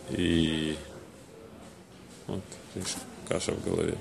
[0.10, 0.76] И
[2.26, 2.42] вот,
[3.28, 3.98] каша в голове.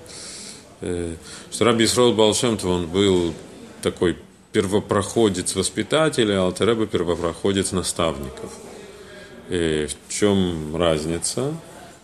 [0.81, 1.15] Э,
[1.51, 3.35] что Раби Исрол Балшемтов, он был
[3.83, 4.17] такой
[4.53, 8.53] первопроходец воспитателя, а Алтереба первопроходец наставников.
[9.49, 11.55] И в чем разница?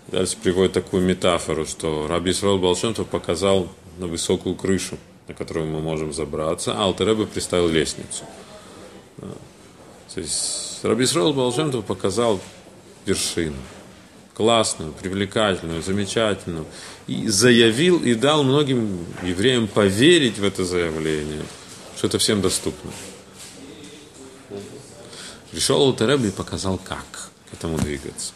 [0.09, 4.97] Дальше приводит такую метафору, что Раби Исрол Балшемтов показал на высокую крышу
[5.29, 8.25] на которую мы можем забраться, а Алтереба представил лестницу.
[9.21, 12.41] То есть Раби Срол Балшемтов показал
[13.05, 13.57] вершину.
[14.35, 16.65] Классную, привлекательную, замечательную.
[17.09, 21.43] И заявил и дал многим евреям поверить в это заявление,
[21.99, 22.93] что это всем доступно.
[25.51, 28.33] Пришел Алтереб и показал, как к этому двигаться.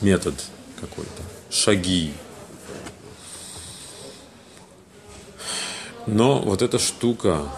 [0.00, 0.34] Метод
[0.80, 2.14] какой-то, шаги,
[6.06, 7.48] Но вот эта штука,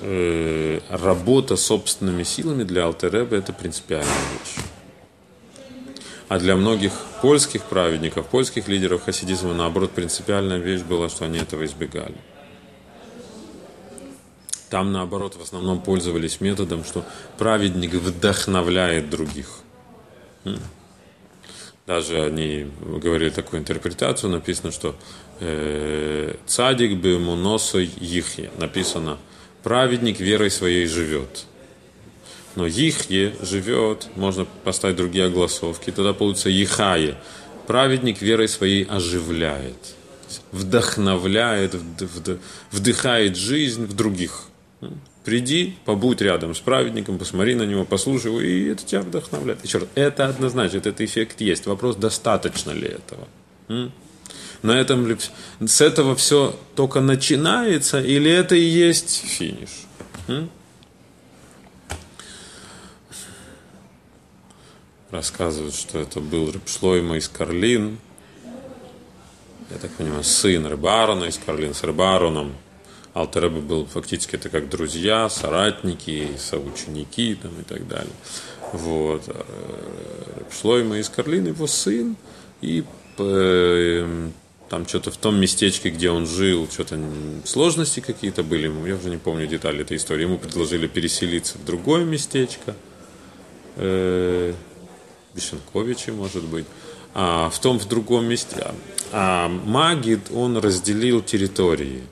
[0.00, 4.64] э, работа собственными силами для Алтереба– это принципиальная вещь.
[6.34, 6.90] А для многих
[7.22, 12.16] польских праведников, польских лидеров хасидизма, наоборот, принципиальная вещь была, что они этого избегали.
[14.68, 17.04] Там, наоборот, в основном пользовались методом, что
[17.38, 19.60] праведник вдохновляет других.
[21.86, 24.96] Даже они говорили такую интерпретацию, написано, что
[25.38, 28.50] э, цадик бы ему носой ихе.
[28.58, 29.18] Написано,
[29.62, 31.46] праведник верой своей живет.
[32.56, 37.16] Но ихе живет, можно поставить другие огласовки, тогда получится ихае.
[37.66, 39.94] Праведник верой своей оживляет,
[40.52, 41.74] вдохновляет,
[42.70, 44.44] вдыхает жизнь в других.
[45.24, 49.64] Приди, побудь рядом с праведником, посмотри на него, послушай его, и это тебя вдохновляет.
[49.64, 51.64] Еще раз, это однозначно, этот эффект есть.
[51.66, 53.26] Вопрос, достаточно ли этого.
[54.62, 55.18] На этом
[55.66, 59.86] с этого все только начинается, или это и есть финиш?
[65.14, 67.98] Рассказывают, что это был Рыбшлойма из Карлин.
[69.70, 72.56] Я так понимаю, сын Рыбарона из Карлин с Рыбароном
[73.12, 78.12] Алтереба был фактически это как друзья, соратники, соученики там, и так далее.
[78.72, 79.22] Вот.
[79.28, 79.42] Э,
[80.50, 82.16] Шлойма из Карлин, его сын,
[82.60, 82.82] и
[83.18, 84.28] э,
[84.68, 86.98] там что-то в том местечке, где он жил, что-то
[87.44, 92.04] сложности какие-то были, я уже не помню детали этой истории, ему предложили переселиться в другое
[92.04, 92.74] местечко,
[95.34, 96.66] Бешенковичи, может быть.
[97.14, 98.74] А в том, в другом месте.
[99.12, 102.02] А Магид, он разделил территории.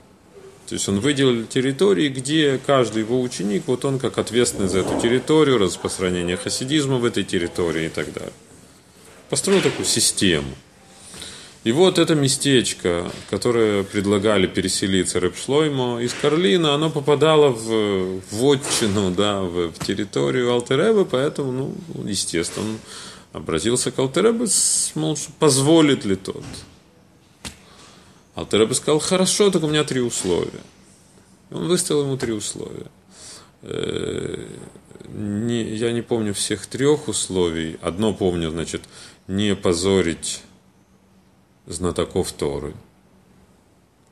[0.69, 4.99] То есть он выделил территории, где каждый его ученик, вот он как ответственный за эту
[5.01, 8.33] территорию, распространение хасидизма в этой территории и так далее.
[9.29, 10.49] Построил такую систему.
[11.65, 19.13] И вот это местечко, которое предлагали переселиться Репшлоймо из Карлина, оно попадало в, в отчину,
[19.13, 22.79] да, в, в территорию Алтереба, поэтому, ну, естественно, он
[23.33, 24.47] обратился к Алтеребу,
[24.95, 26.45] мол, позволит ли тот.
[28.35, 30.63] Алтереба сказал, хорошо, только у меня три условия.
[31.51, 32.87] И он выставил ему три условия.
[33.63, 34.47] Э,
[35.09, 37.79] не, я не помню всех трех условий.
[37.83, 38.83] Одно помню, значит,
[39.29, 40.43] не позорить
[41.67, 42.75] знатоков Торы,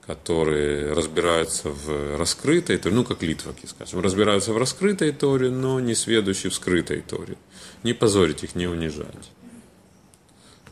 [0.07, 5.95] которые разбираются в раскрытой Торе, ну, как литваки, скажем, разбираются в раскрытой Торе, но не
[5.95, 7.37] сведущие в скрытой Торе.
[7.83, 9.31] Не позорить их, не унижать.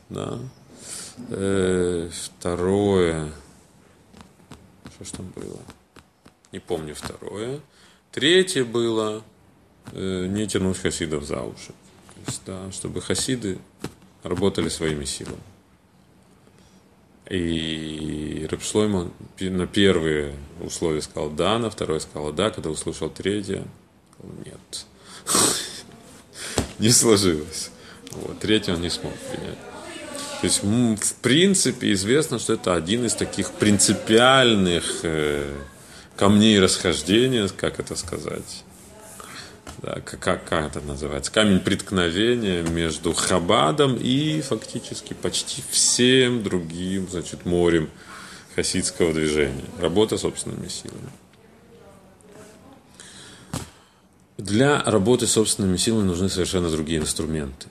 [0.09, 0.39] Да.
[1.31, 3.33] Э, второе.
[4.95, 5.59] Что ж там было?
[6.53, 7.61] Не помню второе.
[8.13, 9.23] Третье было
[9.93, 11.73] э, не тянуть хасидов за уши.
[12.15, 13.59] То есть, да, чтобы хасиды
[14.23, 15.39] работали своими силами.
[17.31, 23.65] И Рапшлойма на первые условия сказал да, на второе сказал да, когда услышал третье,
[24.15, 24.87] сказал нет.
[26.81, 27.71] Не сложилось.
[28.13, 29.59] Вот, третье он не смог принять.
[30.41, 35.53] То есть, в принципе, известно, что это один из таких принципиальных э,
[36.17, 38.65] камней расхождения, как это сказать,
[39.83, 47.45] да, как, как это называется, камень преткновения между Хабадом и фактически почти всем другим, значит,
[47.45, 47.91] морем
[48.55, 49.65] хасидского движения.
[49.81, 51.11] Работа собственными силами.
[54.39, 57.69] Для работы собственными силами нужны совершенно другие инструменты.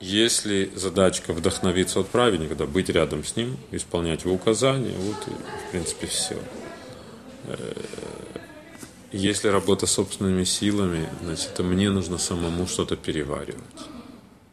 [0.00, 5.30] Если задачка вдохновиться от праведника, да, быть рядом с ним, исполнять его указания, вот и,
[5.30, 6.36] в принципе, все
[9.12, 13.62] если работа собственными силами, значит, мне нужно самому что-то переваривать.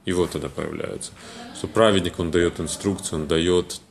[0.05, 1.11] И вот тогда появляется.
[1.57, 3.81] Что праведник, он дает инструкцию, он дает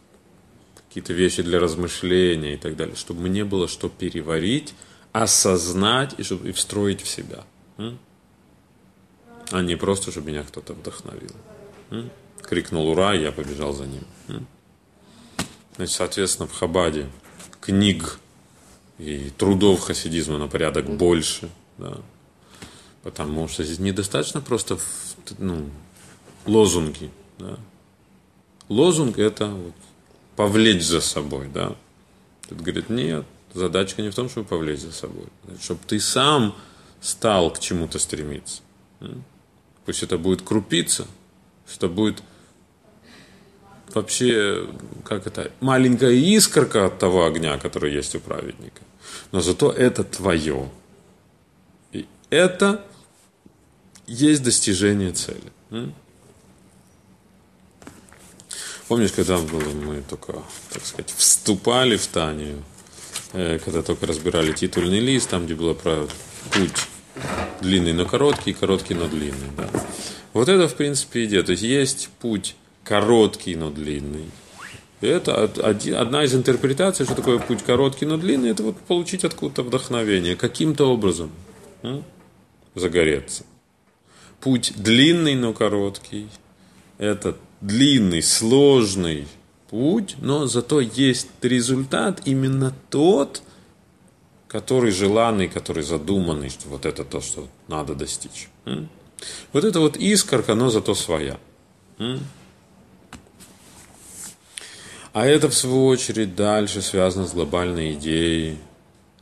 [0.88, 4.74] какие-то вещи для размышления и так далее, чтобы мне было что переварить,
[5.14, 7.44] осознать и, чтобы, и встроить в себя.
[7.78, 11.30] А не просто, чтобы меня кто-то вдохновил.
[12.42, 14.02] Крикнул «Ура!» я побежал за ним.
[15.76, 17.08] Значит, соответственно, в Хабаде
[17.60, 18.18] книг
[18.98, 21.48] и трудов хасидизма на порядок больше,
[21.78, 21.98] да.
[23.04, 24.78] Потому что здесь недостаточно просто
[25.38, 25.70] ну,
[26.44, 27.10] лозунги.
[27.38, 27.56] Да.
[28.68, 29.74] Лозунг это вот,
[30.34, 31.76] повлечь за собой, да.
[32.48, 33.24] Тут говорит, нет,
[33.54, 35.26] задачка не в том, чтобы повлечь за собой,
[35.60, 36.54] чтобы ты сам
[37.00, 38.62] стал к чему-то стремиться.
[39.86, 41.06] Пусть это будет крупица,
[41.66, 42.22] что будет
[43.92, 44.68] вообще,
[45.04, 48.82] как это, маленькая искорка от того огня, который есть у праведника.
[49.32, 50.70] Но зато это твое.
[51.92, 52.84] И это
[54.06, 55.52] есть достижение цели.
[58.88, 62.62] Помнишь, когда было, мы только, так сказать, вступали в Танию,
[63.34, 66.06] когда только разбирали титульный лист, там, где было про
[66.52, 66.86] путь
[67.60, 69.50] длинный, но короткий, короткий, но длинный.
[69.56, 69.68] Да.
[70.32, 71.42] Вот это, в принципе, идея.
[71.42, 72.54] То есть есть путь
[72.84, 74.26] короткий, но длинный.
[75.00, 80.34] Это одна из интерпретаций, что такое путь короткий, но длинный, это вот получить откуда-то вдохновение,
[80.36, 81.30] каким-то образом
[81.82, 82.04] м?
[82.74, 83.44] загореться.
[84.40, 86.28] Путь длинный, но короткий.
[86.98, 89.26] Это длинный, сложный
[89.74, 93.42] путь, но зато есть результат именно тот,
[94.46, 98.48] который желанный, который задуманный, что вот это то, что надо достичь.
[99.52, 101.38] Вот это вот искорка, но зато своя.
[105.12, 108.58] А это, в свою очередь, дальше связано с глобальной идеей,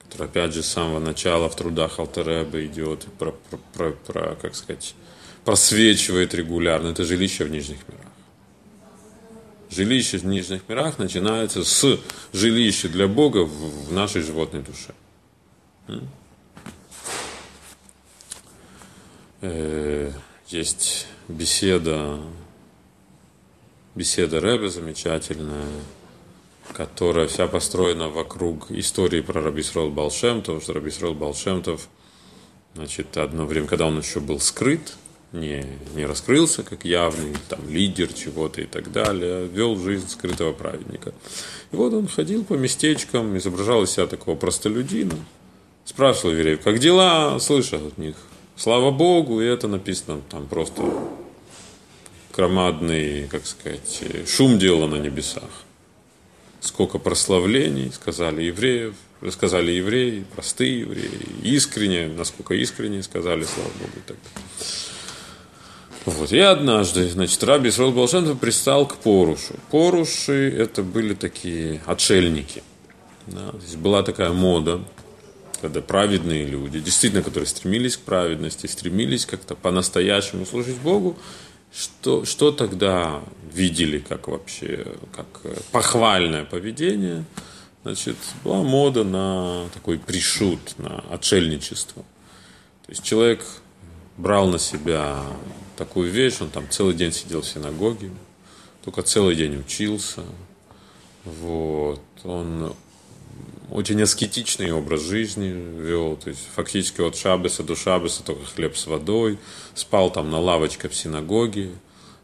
[0.05, 4.55] которая, опять же, с самого начала в трудах Алтереба идет, про, про, про, про, как
[4.55, 4.95] сказать,
[5.47, 6.89] просвечивает регулярно.
[6.89, 8.12] Это жилище в нижних мирах.
[9.75, 11.99] Жилище в нижних мирах начинается с
[12.33, 14.95] жилища для Бога в, нашей животной душе.
[19.41, 20.13] Э,
[20.49, 22.21] есть беседа
[23.95, 25.67] беседа Рэбе замечательная,
[26.73, 31.89] которая вся построена вокруг истории про Рабисрол Балшемтов, что Рабисрол Балшемтов,
[32.75, 34.95] значит, одно время, когда он еще был скрыт,
[35.33, 35.65] не,
[35.95, 41.13] не раскрылся как явный там, лидер чего-то и так далее, вел жизнь скрытого праведника.
[41.71, 45.17] И вот он ходил по местечкам, изображал из себя такого простолюдина,
[45.85, 48.17] спрашивал евреев, как дела, слышал от них,
[48.57, 50.83] Слава Богу, и это написано там просто
[52.37, 55.51] громадный, как сказать, шум дела на небесах.
[56.61, 64.09] Сколько прославлений сказали евреев, рассказали евреи, простые евреи, искренне, насколько искренне сказали, слава Богу, и
[64.09, 64.92] так далее.
[66.05, 66.33] Вот.
[66.33, 69.55] И однажды, значит, Раби Исраил Балшемтов пристал к Порушу.
[69.71, 72.63] Поруши– это были такие отшельники.
[73.27, 73.51] Да?
[73.51, 74.81] То есть была такая мода,
[75.61, 81.17] когда праведные люди, действительно, которые стремились к праведности, стремились как-то по-настоящему служить Богу,
[81.73, 83.23] что, что тогда
[83.53, 85.27] видели как вообще, как
[85.71, 87.25] похвальное поведение?
[87.85, 92.03] Значит, была мода на такой пришут, на отшельничество.
[92.85, 93.45] То есть человек
[94.17, 95.19] брал на себя
[95.77, 98.11] такую вещь, он там целый день сидел в синагоге,
[98.85, 100.23] только целый день учился,
[101.25, 102.75] вот, он
[103.71, 108.87] очень аскетичный образ жизни вел, то есть фактически от шабеса до шабеса только хлеб с
[108.87, 109.39] водой,
[109.75, 111.71] спал там на лавочке в синагоге,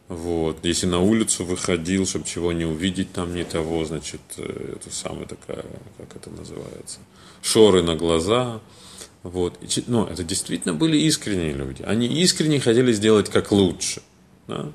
[0.09, 0.65] вот.
[0.65, 5.27] Если на улицу выходил, чтобы чего не увидеть там не того, значит, э, это самое
[5.27, 5.65] такая,
[5.99, 7.01] как это называется,
[7.43, 8.61] шоры на глаза.
[9.23, 9.59] Вот.
[9.87, 11.83] Но это действительно были искренние люди.
[11.83, 14.03] Они искренне хотели сделать как лучше.
[14.47, 14.71] Да?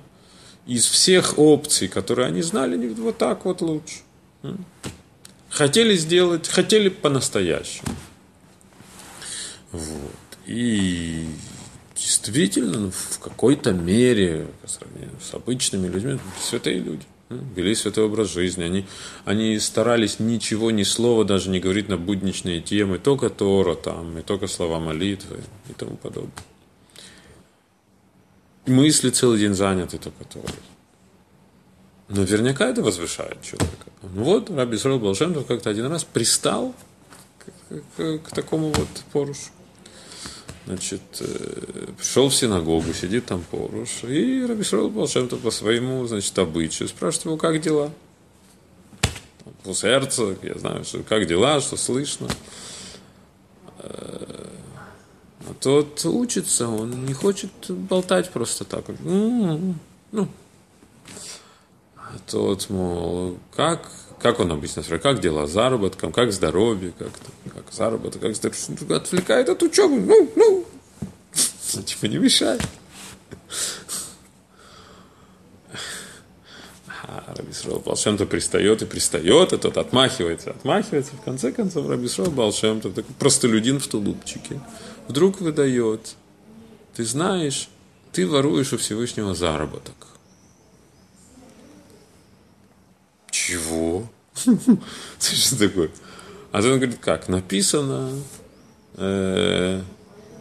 [0.66, 4.00] Из всех опций, которые они знали, вот так вот лучше.
[5.50, 7.96] Хотели сделать, хотели по-настоящему.
[9.72, 10.12] Вот.
[10.46, 11.28] И
[11.96, 18.32] действительно, ну, в какой-то мере, по сравнению с обычными людьми, святые люди вели святой образ
[18.32, 18.64] жизни.
[18.64, 18.86] Они,
[19.26, 24.22] они старались ничего, ни слова даже не говорить на будничные темы, только Тора там, и
[24.22, 26.32] только слова молитвы и тому подобное.
[28.66, 30.50] Мысли целый день заняты только Торой.
[32.08, 33.92] Наверняка это возвышает человека.
[34.04, 36.74] Ну вот, Раби Исраил Балшемтов как-то один раз пристал
[37.40, 39.50] к, к, к такому вот порушу.
[40.66, 46.38] Значит, э, пришел в синагогу, сидит там поруш, и Раби Исраил Балшемтов по своему, значит,
[46.40, 47.92] обычаю спрашивает его, как дела?
[49.64, 52.30] По сердцу, я знаю, что как дела, что слышно.
[53.80, 54.48] Э,
[55.50, 58.86] а тот учится, он не хочет болтать просто так.
[59.00, 59.76] Ну,
[60.14, 60.30] ну,
[62.28, 63.92] тот, мол, как,
[64.24, 67.10] как он обычно спрашивает, как дела с заработком, как здоровье, как,
[67.54, 70.66] как заработок, как здоровье, отвлекает от учебы, ну, ну,
[71.84, 72.58] типа не мешай.
[77.06, 81.12] А Рабисрол Балшемтов пристает и пристает, и тот отмахивается, отмахивается.
[81.16, 84.62] В конце концов, Рабисрол Балшемтов, такой простолюдин в тулупчике,
[85.10, 86.16] вдруг выдает,
[86.96, 87.68] ты знаешь,
[88.14, 89.96] ты воруешь у Всевышнего заработок.
[93.30, 94.08] Чего?
[95.20, 95.90] Что такое?
[96.52, 97.30] А он говорит, как?
[97.30, 98.12] Написано,
[98.96, 99.82] э,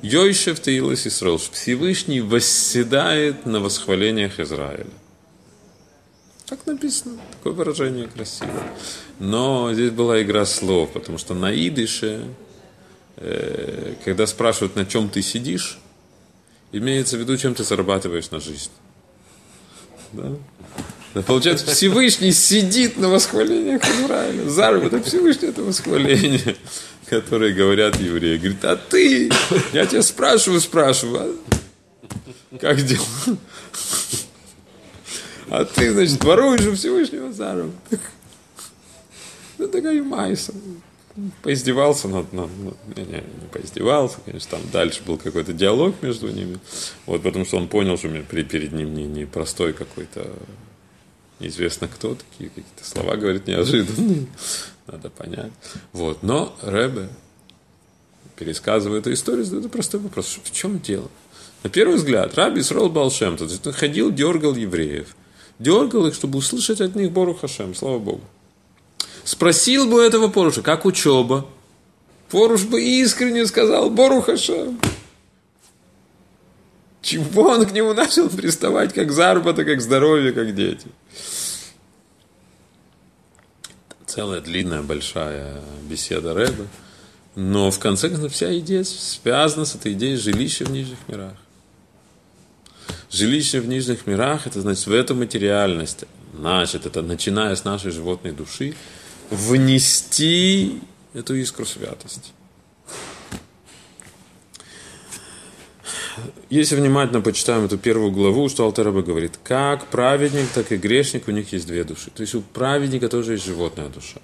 [0.03, 4.87] Йойшев Таилас Исраил, Всевышний восседает на восхвалениях Израиля.
[6.47, 8.73] Так написано, такое выражение красивое.
[9.19, 12.27] Но здесь была игра слов, потому что на идыше,
[13.17, 15.79] э, когда спрашивают, на чем ты сидишь,
[16.73, 18.71] имеется в виду, чем ты зарабатываешь на жизнь.
[20.13, 20.33] Да?
[21.27, 24.49] Получается, Всевышний сидит на восхвалениях Израиля.
[24.49, 26.57] Заработок Всевышний это восхваление,
[27.07, 28.39] которые говорят евреи.
[28.39, 29.31] Говорит, а ты,
[29.73, 31.37] я тебя спрашиваю, спрашиваю,
[32.51, 32.59] а?
[32.59, 33.37] как дела?
[35.51, 38.01] А ты, значит, воруешь у Всевышнего заработок.
[39.59, 40.55] Ну, такая майса.
[41.43, 42.49] Поиздевался над, над
[42.97, 46.59] не, не, не поиздевался, конечно, там дальше был какой-то диалог между ними,
[47.05, 50.27] вот, потому что он понял, что перед ним не, не простой какой-то
[51.43, 54.27] неизвестно кто, такие какие-то слова говорит неожиданные,
[54.87, 55.53] надо понять.
[55.93, 56.23] Вот.
[56.23, 57.09] Но Рэбе,
[58.37, 61.11] пересказывая эту историю, задает простой вопрос, в чем дело?
[61.63, 65.15] На первый взгляд, Раби Исрол Балшем, то есть он ходил, дергал евреев,
[65.59, 68.23] дергал их, чтобы услышать от них Бору Хашем, слава Богу.
[69.25, 71.47] Спросил бы этого Поруша, как учеба?
[72.31, 74.81] Поруш бы искренне сказал, Бору Хашем.
[77.03, 80.87] Чего он к нему начал приставать, как заработок, как здоровье, как дети?
[84.07, 86.67] Целая длинная, большая беседа Рэба.
[87.35, 91.35] Но в конце концов вся идея связана с этой идеей жилища в нижних мирах.
[93.11, 98.33] Жилище в нижних мирах, это значит в эту материальность, значит, это начиная с нашей животной
[98.33, 98.75] души,
[99.31, 100.81] внести
[101.15, 102.31] эту искру святости.
[106.51, 111.31] Если внимательно почитаем эту первую главу, что Алтараба говорит, как праведник, так и грешник, у
[111.31, 112.11] них есть две души.
[112.11, 114.21] То есть у праведника тоже есть животная душа,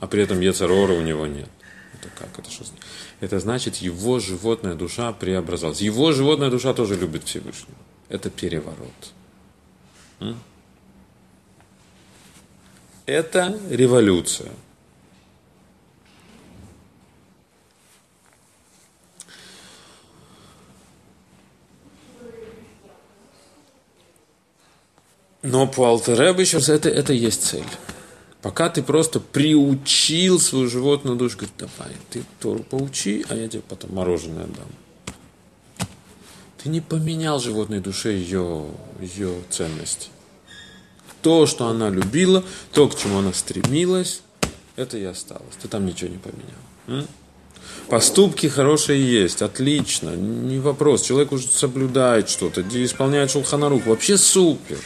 [0.00, 1.48] а при этом Ецарора у него нет.
[1.94, 2.38] Это как?
[2.38, 2.64] Это что
[3.20, 5.80] это значит, его животная душа преобразовалась.
[5.80, 7.78] Его животная душа тоже любит Всевышнего.
[8.08, 9.12] Это переворот.
[13.06, 14.50] Это революция.
[25.44, 27.66] Но по Алтеребе еще раз это, это есть цель.
[28.40, 33.62] Пока ты просто приучил свою животную душу, говорит, давай, ты Тору поучи, а я тебе
[33.68, 35.86] потом мороженое дам.
[36.62, 38.64] Ты не поменял животной душе ее,
[39.00, 40.08] ее ценности.
[41.20, 42.42] То, что она любила,
[42.72, 44.22] то, к чему она стремилась,
[44.76, 45.56] это и осталось.
[45.60, 47.02] Ты там ничего не поменял.
[47.02, 47.06] М?
[47.88, 51.02] Поступки хорошие есть, отлично, не вопрос.
[51.02, 54.78] Человек уже соблюдает что-то, исполняет шулханарух, вообще супер.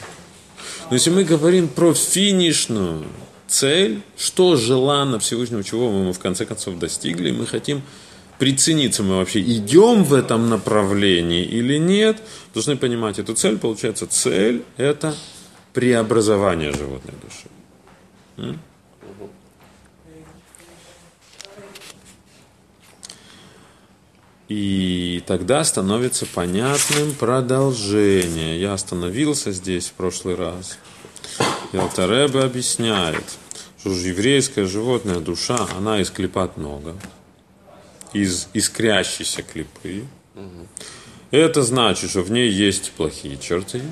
[0.91, 3.05] Но если мы говорим про финишную
[3.47, 7.82] цель, что желанно Всевышнего, чего мы в конце концов достигли, мы хотим
[8.39, 12.22] прицениться, мы вообще идем в этом направлении или нет,
[12.55, 13.59] должны понимать эту цель.
[13.59, 15.14] Получается, цель– это
[15.74, 18.59] преобразование животной души.
[24.49, 28.59] И тогда становится понятным продолжение.
[28.59, 30.78] Я остановился здесь в прошлый раз.
[31.72, 33.24] И Алтаребе объясняет,
[33.78, 36.94] что же еврейская животная душа, она из клепат много,
[38.14, 40.05] из искрящейся клипы.
[41.30, 43.82] Это значит, что в ней есть плохие черты,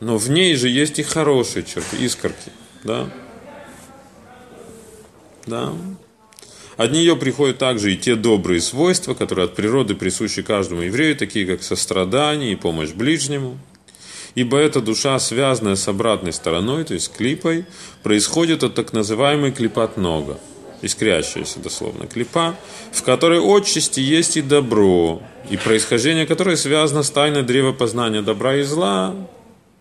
[0.00, 2.50] но в ней же есть и хорошие черты, искорки.
[2.82, 3.08] Да?
[5.46, 5.72] Да.
[6.76, 11.46] От нее приходят также и те добрые свойства, которые от природы присущи каждому еврею, такие
[11.46, 13.58] как сострадание и помощь ближнему.
[14.34, 17.64] Ибо эта душа, связанная с обратной стороной, то есть клипой,
[18.02, 20.38] происходит от так называемой клипат нога,
[20.82, 22.56] искрящаяся дословно клипа,
[22.92, 28.56] в которой отчасти есть и добро, и происхождение которой связано с тайной древа познания добра
[28.56, 29.14] и зла,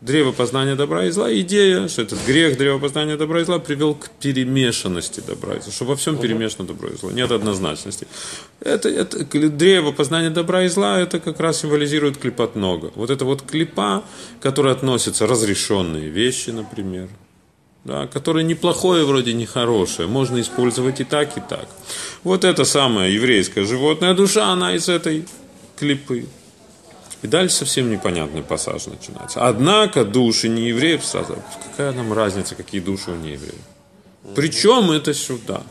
[0.04, 3.96] древо познания добра и зла, идея, что этот грех древа познания добра и зла привел
[3.96, 8.08] к перемешанности добра и зла, что во всем перемешано добро и зло, нет однозначности.
[8.60, 12.92] Это, это древо познания добра и зла, это как раз символизирует клипот нога.
[12.96, 14.04] Вот это вот клипа,
[14.42, 17.08] которая относится разрешенные вещи, например,
[17.86, 21.68] да, которое неплохое, вроде не хорошее, можно использовать и так, и так.
[22.24, 25.26] Вот эта самая еврейская животная душа, она из этой
[25.78, 26.26] клипы.
[27.24, 29.48] И дальше совсем непонятный пассаж начинается.
[29.48, 31.42] Однако души не евреев сразу.
[31.72, 33.56] Какая нам разница, какие души у неевреев?
[34.36, 35.64] Причем это сюда?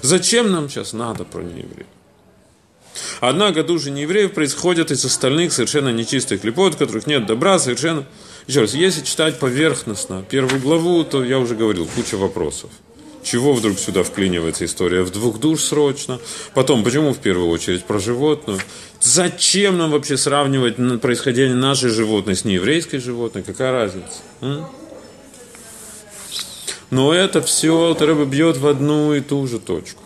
[0.00, 1.86] Зачем нам сейчас надо про неевреев?
[3.20, 8.06] Однако души неевреев происходят из остальных совершенно нечистых клепот, в которых нет добра, совершенно...
[8.46, 12.70] Еще раз, если читать поверхностно первую главу, то я уже говорил, куча вопросов.
[13.22, 16.18] Чего вдруг сюда вклинивается история в двух душ срочно?
[16.54, 18.58] Потом, почему в первую очередь про животную?
[19.00, 23.42] Зачем нам вообще сравнивать происхождение нашей животной с нееврейской животной?
[23.42, 24.18] Какая разница?
[24.40, 24.66] М?
[26.90, 30.02] Но это все Тареба бьет в одну и ту же точку.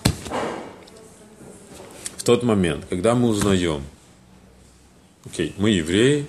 [2.17, 3.83] В тот момент, когда мы узнаем,
[5.25, 6.27] окей, мы евреи,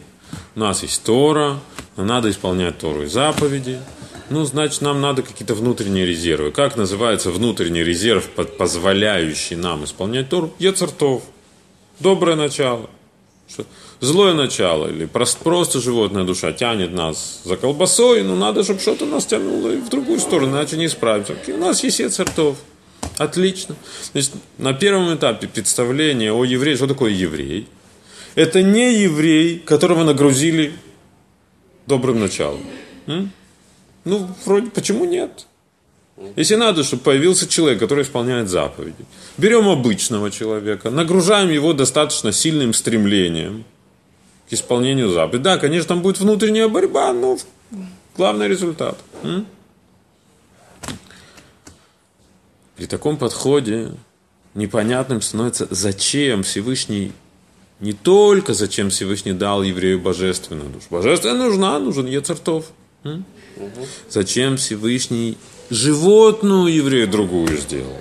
[0.56, 1.60] у нас есть Тора,
[1.98, 3.80] надо исполнять Тору и заповеди–
[4.30, 6.52] ну, значит, нам надо какие-то внутренние резервы.
[6.52, 10.54] Как называется внутренний резерв, позволяющий нам исполнять Тору?
[10.60, 11.24] Ецартов.
[12.00, 12.90] Доброе начало.
[14.00, 19.06] Злое начало или просто, просто животная душа тянет нас за колбасой, но надо, чтобы что-то
[19.06, 21.36] нас тянуло в другую сторону, иначе не справимся.
[21.48, 22.58] У нас есть Ецартов.
[23.18, 23.76] Отлично.
[24.12, 27.68] Значит, на первом этапе представления о евреи, что такое еврей?
[28.36, 30.74] Это не еврей, которого нагрузили
[31.88, 32.62] добрым началом.
[33.08, 33.32] М?
[34.08, 35.46] Ну, вроде, почему нет?
[36.38, 39.06] Если надо, чтобы появился человек, который исполняет заповеди.
[39.38, 43.66] Берем обычного человека, нагружаем его достаточно сильным стремлением
[44.50, 45.44] к исполнению заповедей.
[45.44, 47.38] Да, конечно, там будет внутренняя борьба, но
[48.16, 48.98] главный результат.
[52.78, 53.92] При таком подходе
[54.54, 57.12] непонятным становится, зачем Всевышний,
[57.82, 60.86] не только зачем Всевышний дал еврею божественную душу.
[60.90, 62.72] Божественная нужна, нужен Ецартов.
[63.04, 63.26] М?
[64.10, 65.38] Зачем Всевышний
[65.70, 67.98] животную еврею другую сделал?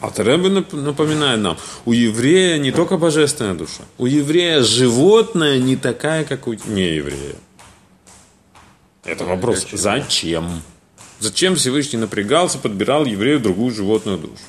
[0.00, 6.24] А Таребе напоминает нам, у еврея не только божественная душа, у еврея животное не такая,
[6.24, 7.36] как у нееврея.
[9.04, 10.62] Это вопрос, зачем?
[11.18, 14.42] Зачем Всевышний напрягался, подбирал еврею другую животную душу?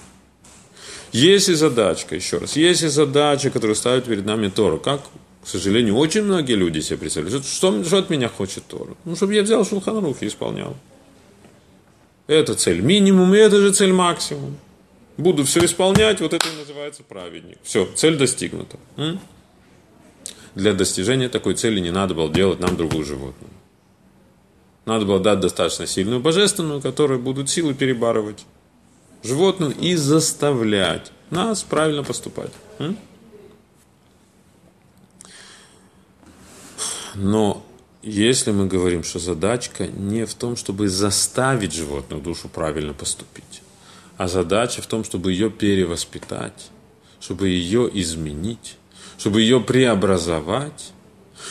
[1.12, 4.78] Есть и задачка, еще раз, есть и задача, которую ставит перед нами Тора.
[4.78, 5.02] Как,
[5.44, 8.96] к сожалению, очень многие люди себе представляют, что, что от меня хочет Тора?
[9.06, 10.76] Ну, чтобы я взял Шулханрух и исполнял.
[12.28, 14.58] Это цель минимум, и это же цель максимум.
[15.16, 17.58] Буду все исполнять, вот это и называется праведник.
[17.64, 18.78] Все, цель достигнута.
[18.98, 19.20] М?
[20.54, 23.52] Для достижения такой цели не надо было делать нам другую животную.
[24.86, 28.46] Надо было дать достаточно сильную божественную, которая будут силы перебарывать
[29.24, 32.52] животную и заставлять нас правильно поступать.
[37.16, 37.66] Но
[38.04, 43.62] если мы говорим, что задачка не в том, чтобы заставить животную душу правильно поступить,
[44.18, 46.70] а задача в том, чтобы ее перевоспитать,
[47.20, 48.78] чтобы ее изменить,
[49.18, 50.92] чтобы ее преобразовать,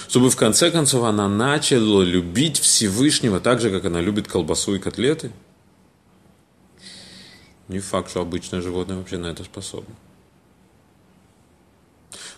[0.09, 4.79] чтобы в конце концов она начала любить Всевышнего так же, как она любит колбасу и
[4.79, 5.33] котлеты.
[7.69, 9.95] Не факт, что обычное животное вообще на это способно.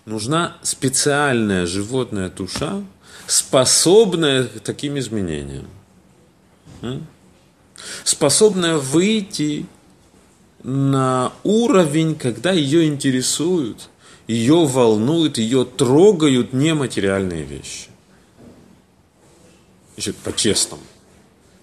[0.07, 2.83] Нужна специальная животная душа,
[3.27, 5.69] способная к таким изменениям.
[8.05, 9.67] Способная выйти
[10.63, 13.91] на уровень, когда ее интересуют,
[14.27, 17.89] ее волнуют, ее трогают нематериальные вещи.
[19.97, 20.83] Еще по-честному.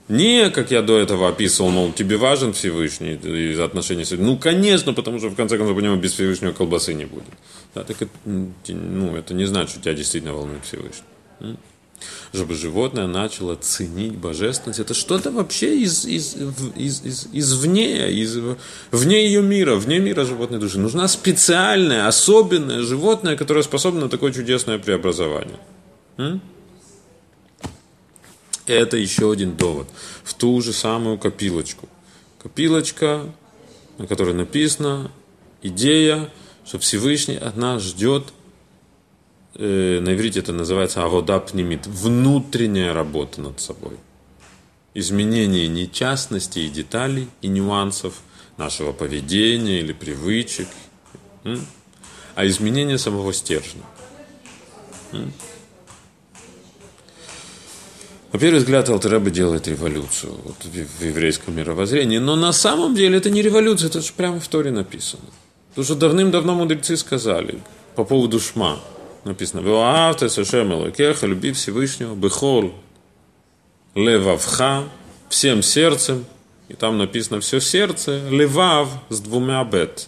[0.07, 4.93] Не, как я до этого описывал, мол, тебе важен Всевышний из отношения с Ну, конечно,
[4.93, 7.25] потому что, в конце концов, понимаю, без Всевышнего колбасы не будет.
[7.73, 11.05] Да, так это, ну, это не значит, что тебя действительно волнует Всевышний
[12.33, 14.79] чтобы животное начало ценить божественность.
[14.79, 16.35] Это что-то вообще из, из,
[16.75, 18.37] из, из, извне, из,
[18.91, 20.79] вне ее мира, вне мира животной души.
[20.79, 25.57] Нужна специальная, особенное животное, которое способно на такое чудесное преобразование.
[26.17, 26.41] М?
[28.67, 29.87] Это еще один довод
[30.23, 31.87] в ту же самую копилочку.
[32.41, 33.31] Копилочка,
[33.97, 35.11] на которой написано
[35.61, 36.29] идея,
[36.65, 38.33] что Всевышний от нас ждет
[39.55, 43.97] э, на иврите это называется авода пнемит, внутренняя работа над собой.
[44.93, 48.21] Изменение не частностей и деталей и нюансов
[48.57, 50.67] нашего поведения или привычек,
[52.35, 53.83] а изменение самого стержня.
[58.35, 63.29] На первый взгляд Алтереба делает революцию вот, в, еврейском мировоззрении, но на самом деле это
[63.29, 65.23] не революция, это же прямо в Торе написано.
[65.69, 67.59] Потому что давным-давно мудрецы сказали
[67.95, 68.79] по поводу шма–
[69.25, 72.73] написано, «Веоавте сашем элокеха, люби Всевышнего, бехол
[73.95, 74.83] левавха,
[75.29, 76.25] всем сердцем».
[76.67, 80.07] И там написано все сердце, левав с двумя бет.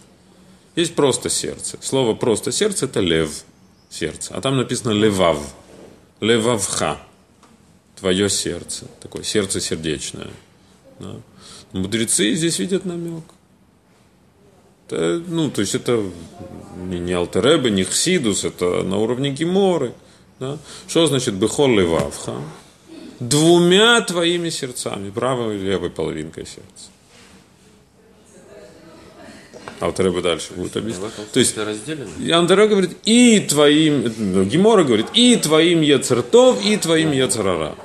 [0.76, 1.78] Есть просто сердце.
[1.80, 3.44] Слово просто сердце это лев,
[3.88, 4.34] сердце.
[4.34, 5.38] А там написано левав,
[6.20, 6.98] левавха,
[7.98, 8.86] твое сердце.
[9.00, 10.30] Такое сердце сердечное.
[10.98, 11.16] Да.
[11.72, 13.24] Мудрецы здесь видят намек.
[14.86, 16.02] Это, ну, то есть это
[16.76, 19.92] не, Алтеребе, не Хсидус, это на уровне Геморы.
[20.40, 20.58] Да?
[20.86, 22.36] Что значит Бехол Левавха?
[23.20, 26.90] Двумя твоими сердцами, правой и левой половинкой сердца.
[29.80, 31.12] Алтереба дальше будет объяснять.
[31.32, 37.76] То есть, Андера говорит, и твоим, ну, Гемора говорит, и твоим Ецертов, и твоим Ецарара.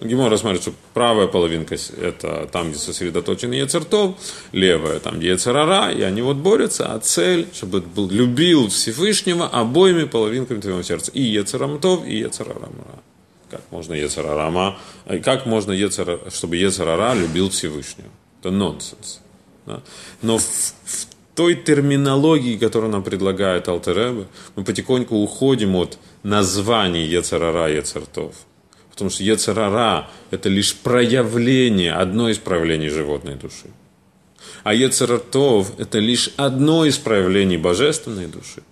[0.00, 4.16] Гемора смотрит, что правая половинка– это там, где сосредоточен Ецертов,
[4.52, 10.04] левая– там, где Ецерара, и они вот борются, а цель, чтобы был, любил Всевышнего обоими
[10.04, 11.10] половинками твоего сердца.
[11.12, 13.02] И Ецерамтов, и Ецерарама.
[13.50, 14.78] Как можно Ецерарама,
[15.22, 18.08] как можно Ецера, чтобы Ецерара любил Всевышнего?
[18.40, 19.20] Это нонсенс.
[19.64, 19.80] Да?
[20.22, 24.26] Но в, в той терминологии, которую нам предлагает Алтеребе,
[24.56, 28.34] мы потихоньку уходим от названий Ецерара и Ецертов–
[28.94, 33.66] Потому что Ецарара– это лишь проявление, одно из проявлений животной души.
[34.62, 38.62] А Ецаратов– это лишь одно из проявлений божественной души.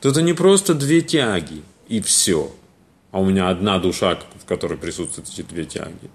[0.00, 2.54] То это не просто две тяги и все.
[3.10, 6.10] А у меня одна душа, в которой присутствуют эти две тяги.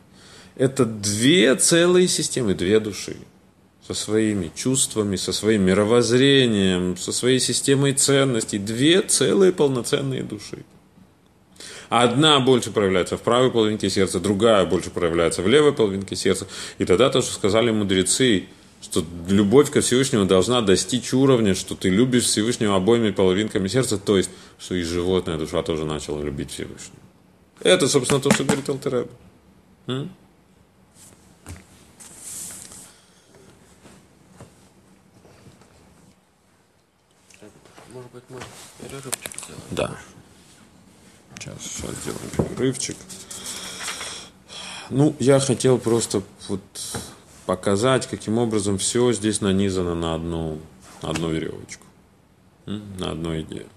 [0.55, 3.17] Это две целые системы, две души.
[3.85, 8.57] Со своими чувствами, со своим мировоззрением, со своей системой ценностей.
[8.57, 10.65] Две целые полноценные души.
[11.89, 16.47] Одна больше проявляется в правой половинке сердца, другая больше проявляется в левой половинке сердца.
[16.77, 18.45] И тогда то, что сказали мудрецы,
[18.81, 24.17] что любовь ко Всевышнему должна достичь уровня, что ты любишь Всевышнего обоими половинками сердца, то
[24.17, 24.29] есть,
[24.59, 26.99] что и животная душа тоже начала любить Всевышнего.
[27.61, 29.09] Это, собственно, то, что говорит Алтереб.
[37.93, 38.39] Может быть, мы
[38.79, 39.63] перерывчик сделаем?
[39.71, 39.97] Да.
[41.47, 42.97] Сейчас, сейчас сделаем перерывчик.
[44.89, 46.61] Ну, я хотел просто вот
[47.45, 50.59] показать, каким образом все здесь нанизано на одну,
[51.01, 51.85] на одну веревочку,
[52.65, 53.69] на одну идею.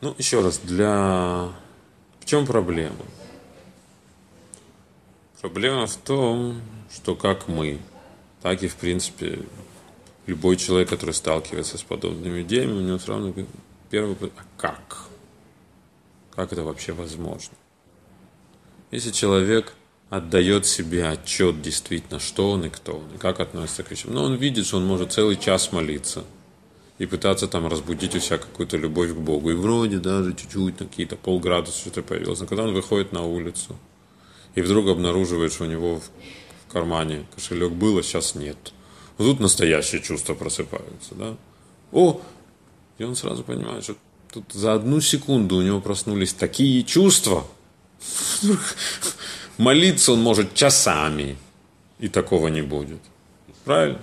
[0.00, 1.52] Ну, еще раз, для...
[2.20, 2.96] В чем проблема?
[5.40, 6.60] Проблема в том,
[6.90, 7.78] что как мы,
[8.44, 9.38] так и, в принципе,
[10.26, 13.34] любой человек, который сталкивается с подобными идеями, у него сразу
[13.88, 15.08] первый вопрос, а как?
[16.36, 17.54] Как это вообще возможно?
[18.90, 19.72] Если человек
[20.10, 24.20] отдает себе отчет действительно, что он и кто он, и как относится к вещам, но
[24.20, 26.22] ну, он видит, что он может целый час молиться
[26.98, 29.52] и пытаться там разбудить у себя какую-то любовь к Богу.
[29.52, 32.40] И вроде даже чуть-чуть, какие-то полградуса что-то появилось.
[32.40, 33.74] Но когда он выходит на улицу
[34.54, 36.02] и вдруг обнаруживает, что у него
[36.74, 38.72] кармане кошелек был, а сейчас нет–
[39.16, 41.36] вот тут настоящие чувства просыпаются, да.
[41.92, 42.20] О,
[42.98, 43.96] и он сразу понимает, что
[44.32, 47.44] тут за одну секунду у него проснулись такие чувства.
[49.56, 51.36] Молиться он может часами,
[52.00, 52.98] и такого не будет.
[53.64, 54.00] Правильно?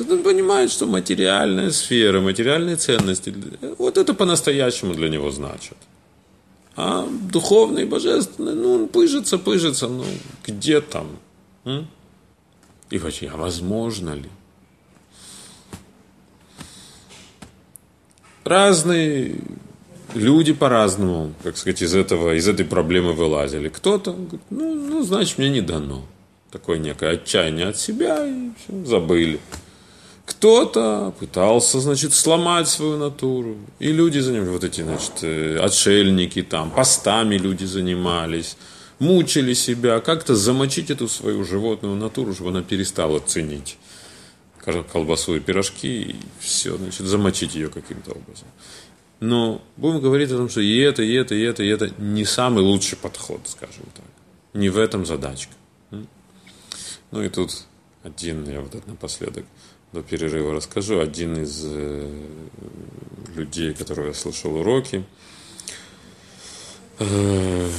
[0.00, 3.34] Он понимает, что материальная сфера, материальные ценности,
[3.78, 5.76] вот это по-настоящему для него значит.
[6.74, 10.04] А духовный, божественный, ну, он пыжится, пыжится, ну,
[10.46, 11.18] где там?
[11.64, 14.28] И вообще, а возможно ли?
[18.44, 19.40] Разные
[20.14, 23.68] люди по-разному, как сказать, из, этого, из этой проблемы вылазили.
[23.68, 26.04] Кто-то говорит, ну, ну, значит, мне не дано.
[26.50, 29.40] Такое некое отчаяние от себя, и все, забыли.
[30.26, 33.56] Кто-то пытался, значит, сломать свою натуру.
[33.78, 38.56] И люди занимались, вот эти, значит, э, отшельники там, постами люди занимались
[39.02, 43.76] мучили себя, как-то замочить эту свою животную натуру, чтобы она перестала ценить
[44.92, 48.46] колбасу и пирожки, и все, значит, замочить ее каким-то образом.
[49.18, 52.24] Но будем говорить о том, что и это, и это, и это, и это не
[52.24, 54.04] самый лучший подход, скажем так.
[54.54, 55.52] Не в этом задачка.
[57.10, 57.64] Ну и тут
[58.04, 59.44] один, я вот это напоследок
[59.92, 62.24] до перерыва расскажу, один из э,
[63.34, 65.04] людей, которого я слышал уроки,
[67.00, 67.70] э,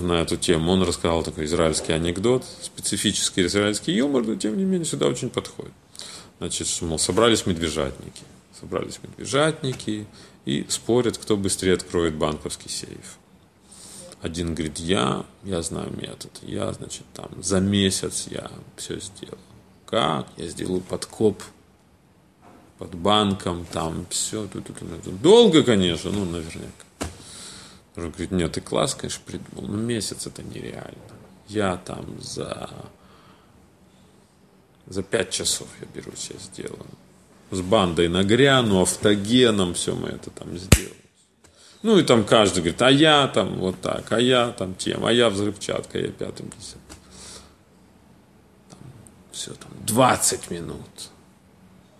[0.00, 0.72] на эту тему.
[0.72, 5.72] Он рассказал такой израильский анекдот, специфический израильский юмор, но тем не менее сюда очень подходит.
[6.38, 8.22] Значит, что, мол, собрались медвежатники.
[8.58, 10.06] Собрались медвежатники
[10.44, 13.18] и спорят, кто быстрее откроет банковский сейф.
[14.20, 19.38] Один говорит, я, я знаю метод, я, значит, там за месяц я все сделал.
[19.86, 20.26] Как?
[20.38, 21.42] Я сделаю подкоп
[22.78, 24.48] под банком, там все.
[25.22, 26.83] Долго, конечно, ну, наверняка.
[27.96, 30.98] Он говорит, нет, ты класс, конечно, придумал, но месяц это нереально.
[31.46, 32.68] Я там за,
[34.86, 36.86] за пять часов я беру себе сделаю.
[37.50, 40.96] С бандой нагряну, автогеном, все мы это там сделаем.
[41.82, 45.12] Ну и там каждый говорит, а я там вот так, а я там тем, а
[45.12, 46.80] я взрывчатка, я пятым десятым.
[49.30, 51.10] все там 20 минут.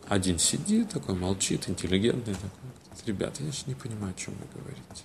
[0.08, 2.50] Один сидит такой, молчит, интеллигентный такой.
[3.06, 5.04] Ребята, я же не понимаю, о чем вы говорите.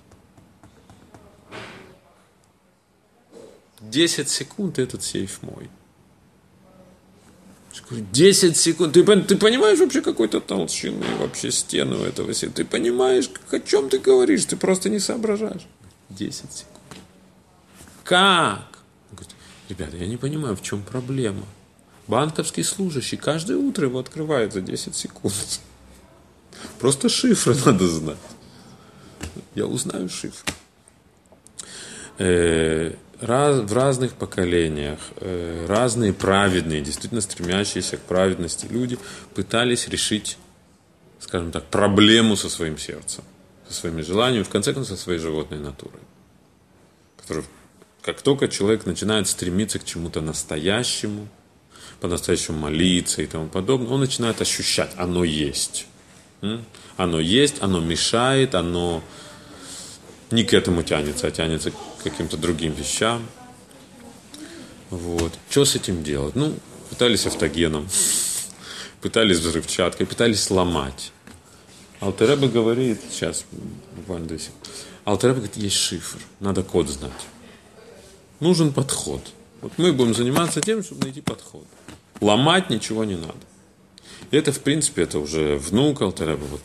[3.82, 5.70] 10 секунд этот сейф мой.
[7.90, 8.94] 10 секунд.
[8.94, 12.56] Ты, ты понимаешь вообще какой-то толщины вообще стену этого сейфа?
[12.56, 14.46] Ты понимаешь, о чем ты говоришь?
[14.46, 15.66] Ты просто не соображаешь.
[16.10, 16.80] 10 секунд.
[18.04, 18.80] Как?
[19.12, 19.36] Он говорит,
[19.70, 21.46] ребята, я не понимаю, в чем проблема.
[22.08, 25.34] Банковский служащий каждое утро его открывает за 10 секунд.
[26.80, 28.18] Просто шифры надо знать.
[29.56, 30.54] Я узнаю шифры.
[33.22, 38.98] Раз, в разных поколениях э, разные праведные, действительно стремящиеся к праведности люди
[39.36, 40.38] пытались решить,
[41.20, 43.26] скажем так, проблему со своим сердцем,
[43.68, 46.00] со своими желаниями, в конце концов, со своей животной натурой.
[47.18, 47.44] Который,
[48.04, 51.28] как только человек начинает стремиться к чему-то настоящему,
[52.00, 55.88] по-настоящему молиться и тому подобное, он начинает ощущать, оно есть.
[56.96, 59.04] Оно есть, оно мешает, оно
[60.32, 61.74] не к этому тянется, а тянется
[62.04, 63.26] каким-то другим вещам.
[64.90, 65.34] Вот.
[65.50, 66.36] Что с этим делать?
[66.36, 66.56] Ну,
[66.90, 67.88] пытались автогеном,
[69.02, 71.12] пытались взрывчаткой, пытались сломать.
[72.00, 73.46] Алтереба говорит, сейчас,
[73.96, 74.52] буквально сих
[75.06, 77.12] Алтереба говорит, есть шифр, надо код знать.
[78.40, 79.22] Нужен подход.
[79.62, 81.66] Вот мы будем заниматься тем, чтобы найти подход.
[82.22, 83.34] Ломать ничего не надо.
[84.32, 86.62] И это, в принципе, это уже внук Алтереба, вот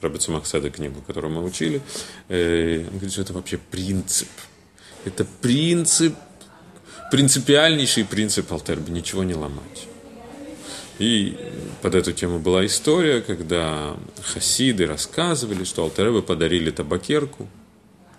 [0.00, 1.80] Рэбби Цумахседа книгу, которую мы учили,
[2.28, 4.28] э, он говорит, что это вообще принцип.
[5.04, 6.14] Это принцип,
[7.10, 9.88] принципиальнейший принцип Алтерби, ничего не ломать.
[10.98, 11.36] И
[11.82, 17.48] под эту тему была история, когда хасиды рассказывали, что Алтеребе подарили табакерку,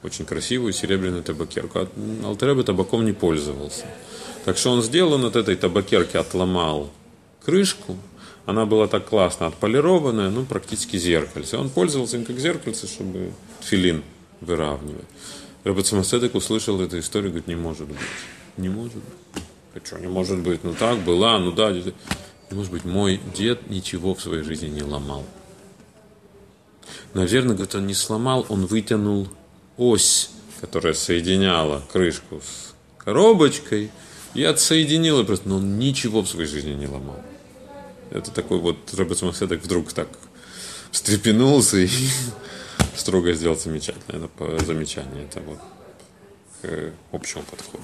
[0.03, 1.79] очень красивую серебряную табакерку.
[1.79, 1.89] А
[2.25, 3.85] Алтеребе табаком не пользовался.
[4.43, 6.91] Так что он сделал от этой табакерки, отломал
[7.43, 7.97] крышку,
[8.45, 11.57] она была так классно отполированная, ну, практически зеркальце.
[11.57, 13.31] Он пользовался им как зеркальце, чтобы
[13.61, 14.03] филин
[14.41, 15.05] выравнивать.
[15.65, 17.97] Рэббет Самоседек услышал эту историю, говорит, не может быть.
[18.55, 19.43] Не может быть.
[19.73, 20.63] А что, не может быть?
[20.63, 21.71] Ну так была, ну да.
[21.71, 21.91] Не
[22.51, 25.25] может быть, мой дед ничего в своей жизни не ломал.
[27.15, 29.27] Наверное, говорит, он не сломал, он вытянул
[29.75, 30.29] ось,
[30.61, 33.89] которая соединяла крышку с коробочкой,
[34.35, 37.19] и отсоединил ее просто, но он ничего в своей жизни не ломал.
[38.11, 40.09] Это такой вот Роберт Самоседек вдруг так
[40.91, 41.89] встрепенулся и
[42.97, 44.29] строго сделал замечательное
[44.59, 45.25] замечание.
[45.25, 45.59] Это вот
[46.61, 47.83] к общему подходу.